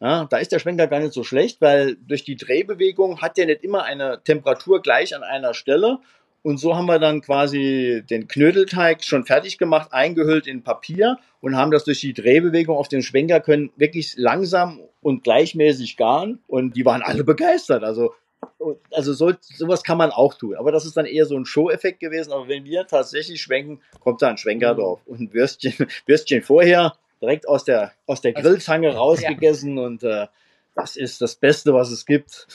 Ja, 0.00 0.26
da 0.28 0.38
ist 0.38 0.50
der 0.50 0.58
Schwenker 0.58 0.88
gar 0.88 0.98
nicht 0.98 1.12
so 1.12 1.22
schlecht, 1.22 1.60
weil 1.60 1.96
durch 2.08 2.24
die 2.24 2.36
Drehbewegung 2.36 3.22
hat 3.22 3.36
der 3.36 3.46
nicht 3.46 3.62
immer 3.62 3.84
eine 3.84 4.20
Temperatur 4.24 4.82
gleich 4.82 5.14
an 5.14 5.22
einer 5.22 5.54
Stelle. 5.54 6.00
Und 6.42 6.58
so 6.58 6.74
haben 6.74 6.86
wir 6.86 6.98
dann 6.98 7.20
quasi 7.20 8.02
den 8.10 8.26
Knödelteig 8.26 9.04
schon 9.04 9.24
fertig 9.24 9.58
gemacht, 9.58 9.92
eingehüllt 9.92 10.48
in 10.48 10.64
Papier 10.64 11.18
und 11.40 11.56
haben 11.56 11.70
das 11.70 11.84
durch 11.84 12.00
die 12.00 12.14
Drehbewegung 12.14 12.76
auf 12.76 12.88
den 12.88 13.02
Schwenker 13.02 13.38
können 13.38 13.70
wirklich 13.76 14.14
langsam 14.16 14.80
und 15.02 15.22
gleichmäßig 15.22 15.96
garen. 15.96 16.40
Und 16.48 16.76
die 16.76 16.84
waren 16.84 17.02
alle 17.02 17.22
begeistert. 17.22 17.84
Also, 17.84 18.12
also 18.92 19.12
so, 19.12 19.32
sowas 19.40 19.82
kann 19.82 19.98
man 19.98 20.10
auch 20.10 20.34
tun. 20.34 20.56
Aber 20.56 20.72
das 20.72 20.84
ist 20.84 20.96
dann 20.96 21.06
eher 21.06 21.26
so 21.26 21.36
ein 21.36 21.44
Show-Effekt 21.44 22.00
gewesen. 22.00 22.32
Aber 22.32 22.48
wenn 22.48 22.64
wir 22.64 22.86
tatsächlich 22.86 23.40
schwenken, 23.40 23.80
kommt 24.00 24.22
da 24.22 24.28
ein 24.28 24.38
Schwenker 24.38 24.74
drauf. 24.74 25.00
Und 25.06 25.20
ein 25.20 25.32
Würstchen, 25.32 25.74
Würstchen 26.06 26.42
vorher 26.42 26.96
direkt 27.20 27.48
aus 27.48 27.64
der, 27.64 27.92
aus 28.06 28.20
der 28.20 28.32
Grillzange 28.32 28.94
rausgegessen. 28.94 29.78
Und 29.78 30.02
äh, 30.02 30.26
das 30.74 30.96
ist 30.96 31.20
das 31.20 31.36
Beste, 31.36 31.74
was 31.74 31.90
es 31.90 32.06
gibt. 32.06 32.46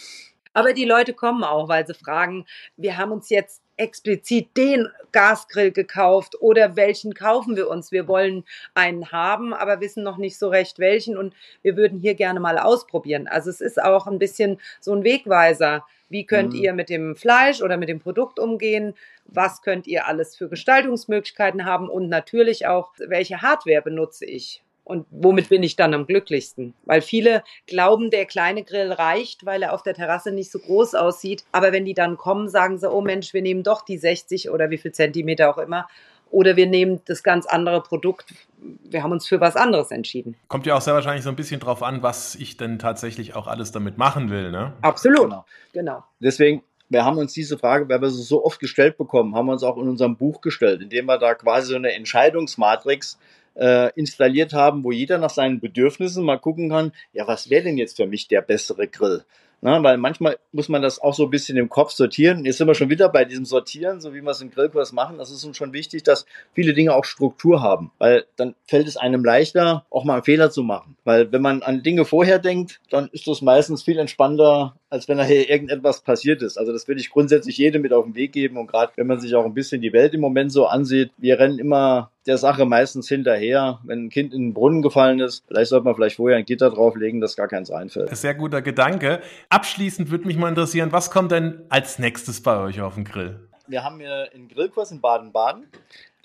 Aber 0.54 0.74
die 0.74 0.86
Leute 0.86 1.14
kommen 1.14 1.44
auch, 1.44 1.68
weil 1.70 1.86
sie 1.86 1.94
fragen, 1.94 2.46
wir 2.78 2.98
haben 2.98 3.12
uns 3.12 3.30
jetzt 3.30 3.62
explizit 3.78 4.50
den 4.58 4.88
Gasgrill 5.12 5.72
gekauft 5.72 6.36
oder 6.42 6.76
welchen 6.76 7.14
kaufen 7.14 7.56
wir 7.56 7.70
uns? 7.70 7.92
Wir 7.92 8.08
wollen 8.08 8.44
einen 8.74 9.12
haben, 9.12 9.54
aber 9.54 9.80
wissen 9.80 10.04
noch 10.04 10.18
nicht 10.18 10.38
so 10.38 10.50
recht 10.50 10.80
welchen 10.80 11.18
und 11.18 11.34
wir 11.62 11.78
würden 11.78 12.00
hier 12.00 12.16
gerne 12.16 12.40
mal 12.40 12.58
ausprobieren. 12.58 13.28
Also 13.28 13.50
es 13.50 13.62
ist 13.62 13.82
auch 13.82 14.08
ein 14.08 14.20
bisschen 14.20 14.60
so 14.80 14.94
ein 14.94 15.04
Wegweiser. 15.04 15.86
Wie 16.10 16.26
könnt 16.26 16.54
Mhm. 16.54 16.60
ihr 16.60 16.74
mit 16.74 16.90
dem 16.90 17.16
Fleisch 17.16 17.62
oder 17.62 17.78
mit 17.78 17.90
dem 17.90 18.00
Produkt 18.00 18.40
umgehen? 18.40 18.94
Was 19.26 19.62
könnt 19.62 19.88
ihr 19.88 20.08
alles 20.08 20.36
für 20.36 20.50
Gestaltungsmöglichkeiten 20.50 21.66
haben? 21.66 21.90
Und 21.90 22.10
natürlich 22.10 22.66
auch, 22.68 22.94
welche 22.98 23.42
Hardware 23.42 23.82
benutze 23.82 24.26
ich? 24.26 24.64
Und 24.88 25.06
womit 25.12 25.50
bin 25.50 25.64
ich 25.64 25.76
dann 25.76 25.94
am 25.94 26.08
glücklichsten? 26.08 26.74
Weil 26.86 27.02
viele 27.02 27.44
glauben, 27.66 28.10
der 28.10 28.26
kleine 28.26 28.64
Grill 28.64 28.94
reicht, 28.94 29.46
weil 29.46 29.62
er 29.62 29.74
auf 29.74 29.84
der 29.84 29.94
Terrasse 29.94 30.32
nicht 30.32 30.50
so 30.50 30.60
groß 30.60 30.96
aussieht. 30.96 31.44
Aber 31.52 31.74
wenn 31.74 31.84
die 31.84 31.94
dann 31.94 32.16
kommen, 32.16 32.48
sagen 32.48 32.78
sie, 32.78 32.90
oh 32.90 33.02
Mensch, 33.02 33.34
wir 33.34 33.42
nehmen 33.42 33.64
doch 33.64 33.84
die 33.84 33.98
60 33.98 34.50
oder 34.50 34.70
wie 34.70 34.78
viel 34.78 34.94
Zentimeter 34.94 35.50
auch 35.50 35.58
immer. 35.58 35.90
Oder 36.32 36.56
wir 36.56 36.68
nehmen 36.68 37.02
das 37.04 37.22
ganz 37.22 37.46
andere 37.46 37.84
Produkt. 37.84 38.34
Wir 38.62 39.04
haben 39.04 39.12
uns 39.12 39.28
für 39.28 39.42
was 39.42 39.58
anderes 39.58 39.92
entschieden. 39.92 40.38
Kommt 40.48 40.66
ja 40.66 40.76
auch 40.76 40.82
sehr 40.82 40.94
wahrscheinlich 40.94 41.24
so 41.26 41.30
ein 41.30 41.36
bisschen 41.36 41.60
drauf 41.60 41.84
an, 41.84 42.02
was 42.02 42.36
ich 42.36 42.56
denn 42.56 42.80
tatsächlich 42.80 43.36
auch 43.36 43.48
alles 43.48 43.74
damit 43.74 43.98
machen 43.98 44.30
will, 44.30 44.52
ne? 44.52 44.72
Absolut. 44.82 45.24
Genau. 45.24 45.46
Genau. 45.74 46.04
Deswegen, 46.22 46.64
wir 46.88 47.04
haben 47.04 47.18
uns 47.18 47.34
diese 47.34 47.58
Frage, 47.58 47.90
weil 47.90 48.02
wir 48.02 48.10
sie 48.10 48.24
so 48.24 48.46
oft 48.46 48.62
gestellt 48.62 48.98
bekommen, 48.98 49.36
haben 49.36 49.48
wir 49.48 49.54
uns 49.54 49.64
auch 49.64 49.76
in 49.76 49.90
unserem 49.90 50.16
Buch 50.16 50.40
gestellt, 50.40 50.82
indem 50.82 51.08
wir 51.08 51.18
da 51.18 51.36
quasi 51.36 51.72
so 51.72 51.76
eine 51.76 51.92
Entscheidungsmatrix 51.92 53.18
äh, 53.58 53.92
installiert 53.96 54.54
haben, 54.54 54.84
wo 54.84 54.92
jeder 54.92 55.18
nach 55.18 55.30
seinen 55.30 55.60
Bedürfnissen 55.60 56.24
mal 56.24 56.38
gucken 56.38 56.70
kann, 56.70 56.92
ja, 57.14 57.28
was 57.28 57.50
wäre 57.50 57.64
denn 57.64 57.78
jetzt 57.78 57.98
für 57.98 58.08
mich 58.08 58.28
der 58.28 58.42
bessere 58.42 58.88
Grill? 58.88 59.24
Na, 59.60 59.82
weil 59.82 59.98
manchmal 59.98 60.38
muss 60.52 60.70
man 60.70 60.84
das 60.84 61.00
auch 61.00 61.16
so 61.16 61.24
ein 61.24 61.30
bisschen 61.32 61.58
im 61.58 61.68
Kopf 61.68 61.92
sortieren. 61.92 62.46
Jetzt 62.46 62.58
sind 62.58 62.68
wir 62.68 62.76
schon 62.76 62.92
wieder 62.92 63.10
bei 63.10 63.26
diesem 63.26 63.44
Sortieren, 63.44 64.00
so 64.00 64.14
wie 64.14 64.22
wir 64.22 64.30
es 64.30 64.42
im 64.42 64.52
Grillkurs 64.52 64.92
machen. 64.92 65.18
Das 65.18 65.32
ist 65.32 65.44
uns 65.44 65.58
schon 65.58 65.74
wichtig, 65.74 66.04
dass 66.04 66.28
viele 66.54 66.76
Dinge 66.76 66.94
auch 66.94 67.06
Struktur 67.06 67.60
haben, 67.64 67.92
weil 67.98 68.26
dann 68.36 68.54
fällt 68.68 68.88
es 68.88 68.98
einem 68.98 69.26
leichter, 69.26 69.84
auch 69.90 70.04
mal 70.04 70.14
einen 70.14 70.24
Fehler 70.24 70.52
zu 70.52 70.62
machen. 70.62 70.96
Weil 71.06 71.32
wenn 71.32 71.42
man 71.42 71.64
an 71.64 71.82
Dinge 71.82 72.06
vorher 72.06 72.38
denkt, 72.38 72.80
dann 72.92 73.10
ist 73.12 73.26
das 73.28 73.42
meistens 73.42 73.82
viel 73.82 73.98
entspannter, 73.98 74.76
als 74.92 75.08
wenn 75.08 75.18
nachher 75.18 75.50
irgendetwas 75.50 76.02
passiert 76.02 76.44
ist. 76.44 76.58
Also 76.58 76.72
das 76.72 76.88
würde 76.88 77.02
ich 77.02 77.10
grundsätzlich 77.10 77.58
jedem 77.58 77.82
mit 77.82 77.94
auf 77.94 78.06
den 78.06 78.14
Weg 78.14 78.34
geben. 78.34 78.58
Und 78.58 78.68
gerade 78.68 78.94
wenn 78.96 79.08
man 79.08 79.20
sich 79.20 79.34
auch 79.34 79.46
ein 79.46 79.56
bisschen 79.56 79.82
die 79.82 79.92
Welt 79.92 80.14
im 80.14 80.22
Moment 80.22 80.52
so 80.52 80.68
ansieht, 80.68 81.10
wir 81.18 81.40
rennen 81.40 81.58
immer 81.58 82.12
der 82.28 82.38
Sache 82.38 82.66
meistens 82.66 83.08
hinterher. 83.08 83.80
Wenn 83.84 84.06
ein 84.06 84.10
Kind 84.10 84.34
in 84.34 84.42
den 84.42 84.54
Brunnen 84.54 84.82
gefallen 84.82 85.20
ist, 85.20 85.44
vielleicht 85.48 85.70
sollte 85.70 85.86
man 85.86 85.96
vielleicht 85.96 86.18
vorher 86.18 86.38
ein 86.38 86.46
Gitter 86.46 86.70
drauflegen, 86.70 87.22
dass 87.22 87.36
gar 87.36 87.48
keins 87.48 87.72
einfällt. 87.72 88.16
Sehr 88.16 88.36
guter 88.36 88.62
Gedanke. 88.62 89.22
Abschließend 89.50 90.12
würde 90.12 90.28
mich 90.28 90.38
mal 90.38 90.50
interessieren, 90.50 90.92
was 90.92 91.10
kommt 91.10 91.32
denn 91.32 91.62
als 91.70 92.00
nächstes 92.00 92.44
bei 92.44 92.58
euch 92.60 92.82
auf 92.82 92.96
den 92.96 93.06
Grill? 93.06 93.40
Wir 93.68 93.84
haben 93.84 94.00
hier 94.00 94.30
einen 94.34 94.48
Grillkurs 94.48 94.92
in 94.92 95.02
Baden-Baden. 95.02 95.66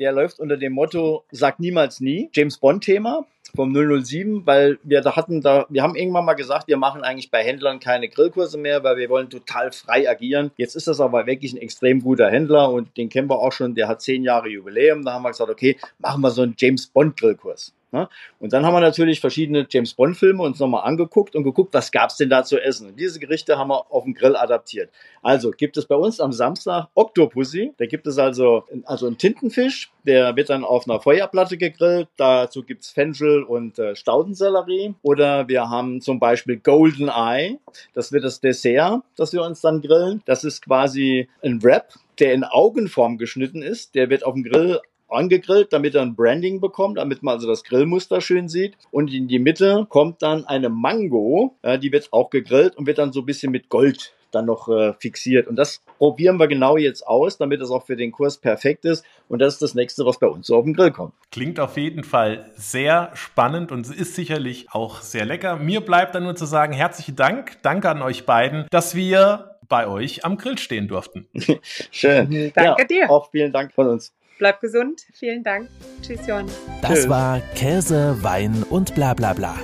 Der 0.03 0.11
läuft 0.11 0.41
unter 0.41 0.57
dem 0.57 0.73
Motto 0.73 1.23
Sag 1.31 1.61
niemals 1.61 2.01
nie. 2.01 2.29
James 2.35 2.59
Bond-Thema 2.59 3.25
vom 3.55 3.73
007, 3.73 4.45
weil 4.47 4.81
wir 4.83 5.01
da 5.01 5.15
hatten 5.15 5.41
da, 5.41 5.65
wir 5.69 5.85
haben 5.85 5.95
irgendwann 5.95 6.25
mal 6.25 6.35
gesagt, 6.35 6.67
wir 6.67 6.77
machen 6.77 7.05
eigentlich 7.05 7.31
bei 7.31 7.45
Händlern 7.45 7.79
keine 7.79 8.09
Grillkurse 8.09 8.59
mehr, 8.59 8.83
weil 8.83 8.97
wir 8.97 9.09
wollen 9.11 9.31
total 9.31 9.71
frei 9.71 10.11
agieren. 10.11 10.51
Jetzt 10.57 10.75
ist 10.75 10.89
das 10.89 11.01
aber 11.01 11.27
wirklich 11.29 11.53
ein 11.53 11.59
extrem 11.59 12.03
guter 12.03 12.29
Händler 12.29 12.73
und 12.73 12.97
den 12.97 13.11
kennen 13.11 13.31
wir 13.31 13.39
auch 13.39 13.53
schon, 13.53 13.77
der 13.77 13.87
hat 13.87 14.03
zehn 14.03 14.25
Jahre 14.25 14.49
Jubiläum. 14.49 15.05
Da 15.05 15.13
haben 15.13 15.23
wir 15.23 15.31
gesagt, 15.31 15.51
okay, 15.51 15.77
machen 16.01 16.21
wir 16.21 16.31
so 16.33 16.43
einen 16.43 16.57
James 16.59 16.89
Bond 16.89 17.17
Grillkurs. 17.17 17.73
Ne? 17.93 18.09
Und 18.39 18.55
dann 18.55 18.65
haben 18.65 18.75
wir 18.75 18.81
natürlich 18.81 19.21
verschiedene 19.21 19.67
James 19.69 19.93
Bond 19.93 20.17
Filme 20.17 20.43
uns 20.43 20.59
nochmal 20.59 20.85
angeguckt 20.85 21.37
und 21.37 21.45
geguckt, 21.45 21.75
was 21.75 21.93
gab's 21.93 22.17
denn 22.17 22.31
da 22.31 22.43
zu 22.43 22.59
essen. 22.59 22.89
Und 22.89 22.99
diese 22.99 23.21
Gerichte 23.21 23.59
haben 23.59 23.69
wir 23.69 23.93
auf 23.93 24.05
dem 24.05 24.15
Grill 24.15 24.35
adaptiert. 24.35 24.91
Also 25.23 25.51
gibt 25.51 25.77
es 25.77 25.85
bei 25.85 25.95
uns 25.95 26.19
am 26.19 26.33
Samstag 26.33 26.89
Octopussy. 26.95 27.75
Da 27.77 27.85
gibt 27.85 28.07
es 28.07 28.19
also, 28.19 28.65
also 28.85 29.07
einen 29.07 29.19
Tintenfisch, 29.19 29.93
der 30.07 30.35
wird 30.37 30.49
dann 30.49 30.65
auf 30.65 30.89
einer 30.89 31.01
Feuerplatte 31.01 31.59
gegrillt. 31.59 32.09
Dazu 32.17 32.63
gibt's 32.63 32.91
Fenchel 32.91 33.43
und 33.43 33.79
äh, 33.79 33.95
Staudensellerie. 33.95 34.95
Oder 35.03 35.49
wir 35.49 35.69
haben 35.69 36.01
zum 36.01 36.19
Beispiel 36.19 36.57
Golden 36.57 37.09
Eye. 37.09 37.59
Das 37.93 38.11
wird 38.11 38.25
das 38.25 38.41
Dessert, 38.41 39.03
das 39.17 39.35
wir 39.35 39.43
uns 39.43 39.61
dann 39.61 39.83
grillen. 39.83 40.23
Das 40.25 40.45
ist 40.45 40.65
quasi 40.65 41.29
ein 41.43 41.63
Wrap, 41.63 41.93
der 42.19 42.33
in 42.33 42.45
Augenform 42.45 43.19
geschnitten 43.19 43.61
ist. 43.61 43.95
Der 43.95 44.09
wird 44.09 44.25
auf 44.25 44.33
dem 44.33 44.45
Grill 44.45 44.81
angegrillt, 45.13 45.73
damit 45.73 45.95
er 45.95 46.03
ein 46.03 46.15
Branding 46.15 46.61
bekommt, 46.61 46.99
damit 46.99 47.23
man 47.23 47.35
also 47.35 47.47
das 47.47 47.65
Grillmuster 47.65 48.21
schön 48.21 48.49
sieht. 48.49 48.77
Und 48.91 49.13
in 49.13 49.29
die 49.29 49.39
Mitte 49.39 49.87
kommt 49.89 50.23
dann 50.23 50.45
eine 50.45 50.69
Mango, 50.69 51.57
äh, 51.63 51.79
die 51.79 51.93
wird 51.93 52.13
auch 52.13 52.31
gegrillt 52.31 52.77
und 52.77 52.87
wird 52.87 52.99
dann 52.99 53.13
so 53.13 53.21
ein 53.21 53.27
bisschen 53.27 53.53
mit 53.53 53.69
Gold 53.69 54.15
dann 54.35 54.47
noch 54.47 54.69
äh, 54.69 54.95
fixiert. 54.95 55.47
Und 55.47 55.57
das 55.57 55.83
probieren 55.99 56.39
wir 56.39 56.49
genau 56.49 56.77
jetzt 56.77 57.07
aus, 57.07 57.39
damit 57.39 57.61
es 57.61 57.71
auch 57.71 57.85
für 57.85 57.97
den 57.97 58.13
Kurs 58.13 58.39
perfekt 58.39 58.85
ist. 58.85 59.05
Und 59.29 59.41
das 59.41 59.55
ist 59.55 59.63
das 59.63 59.75
nächste, 59.75 60.05
was 60.05 60.19
bei 60.19 60.27
uns 60.27 60.47
so 60.47 60.57
auf 60.57 60.65
den 60.65 60.75
Grill 60.75 60.91
kommt. 60.91 61.15
Klingt 61.31 61.61
auf 61.61 61.77
jeden 61.77 62.05
Fall 62.05 62.51
sehr 62.55 63.11
spannend 63.15 63.73
und 63.73 63.89
ist 63.89 64.15
sicherlich 64.15 64.69
auch 64.73 65.01
sehr 65.01 65.25
lecker. 65.25 65.57
Mir 65.57 65.81
bleibt 65.81 66.15
dann 66.15 66.25
nur 66.25 66.35
zu 66.35 66.47
sagen, 66.47 66.73
herzlichen 66.73 67.17
Dank. 67.17 67.59
Danke 67.63 67.91
an 67.91 68.03
euch 68.03 68.27
beiden, 68.27 68.67
dass 68.71 68.95
wir 68.95 69.57
bei 69.69 69.87
euch 69.87 70.25
am 70.25 70.37
Grill 70.37 70.59
stehen 70.59 70.89
durften. 70.89 71.29
Schön. 71.91 72.53
Danke 72.55 72.83
ja, 72.83 72.85
dir. 72.85 73.11
Auch 73.11 73.31
vielen 73.31 73.53
Dank 73.53 73.73
von 73.73 73.89
uns. 73.89 74.13
Bleib 74.43 74.61
gesund. 74.61 75.07
Vielen 75.13 75.45
Dank. 75.45 75.69
Tschüss, 76.03 76.27
Johann. 76.27 76.47
Das 76.81 76.95
Tschüss. 76.95 77.09
war 77.09 77.39
Käse, 77.55 78.25
Wein 78.25 78.65
und 78.69 78.93
bla 78.97 79.15
bla 79.15 79.35
bla. 79.35 79.55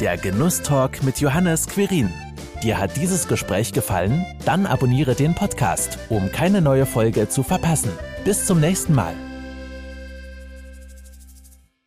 Der 0.00 0.16
Genusstalk 0.16 1.02
mit 1.02 1.20
Johannes 1.20 1.66
Quirin. 1.66 2.10
Dir 2.62 2.78
hat 2.78 2.96
dieses 2.96 3.28
Gespräch 3.28 3.74
gefallen? 3.74 4.24
Dann 4.46 4.64
abonniere 4.64 5.14
den 5.14 5.34
Podcast, 5.34 5.98
um 6.08 6.32
keine 6.32 6.62
neue 6.62 6.86
Folge 6.86 7.28
zu 7.28 7.42
verpassen. 7.42 7.90
Bis 8.24 8.46
zum 8.46 8.58
nächsten 8.58 8.94
Mal. 8.94 9.12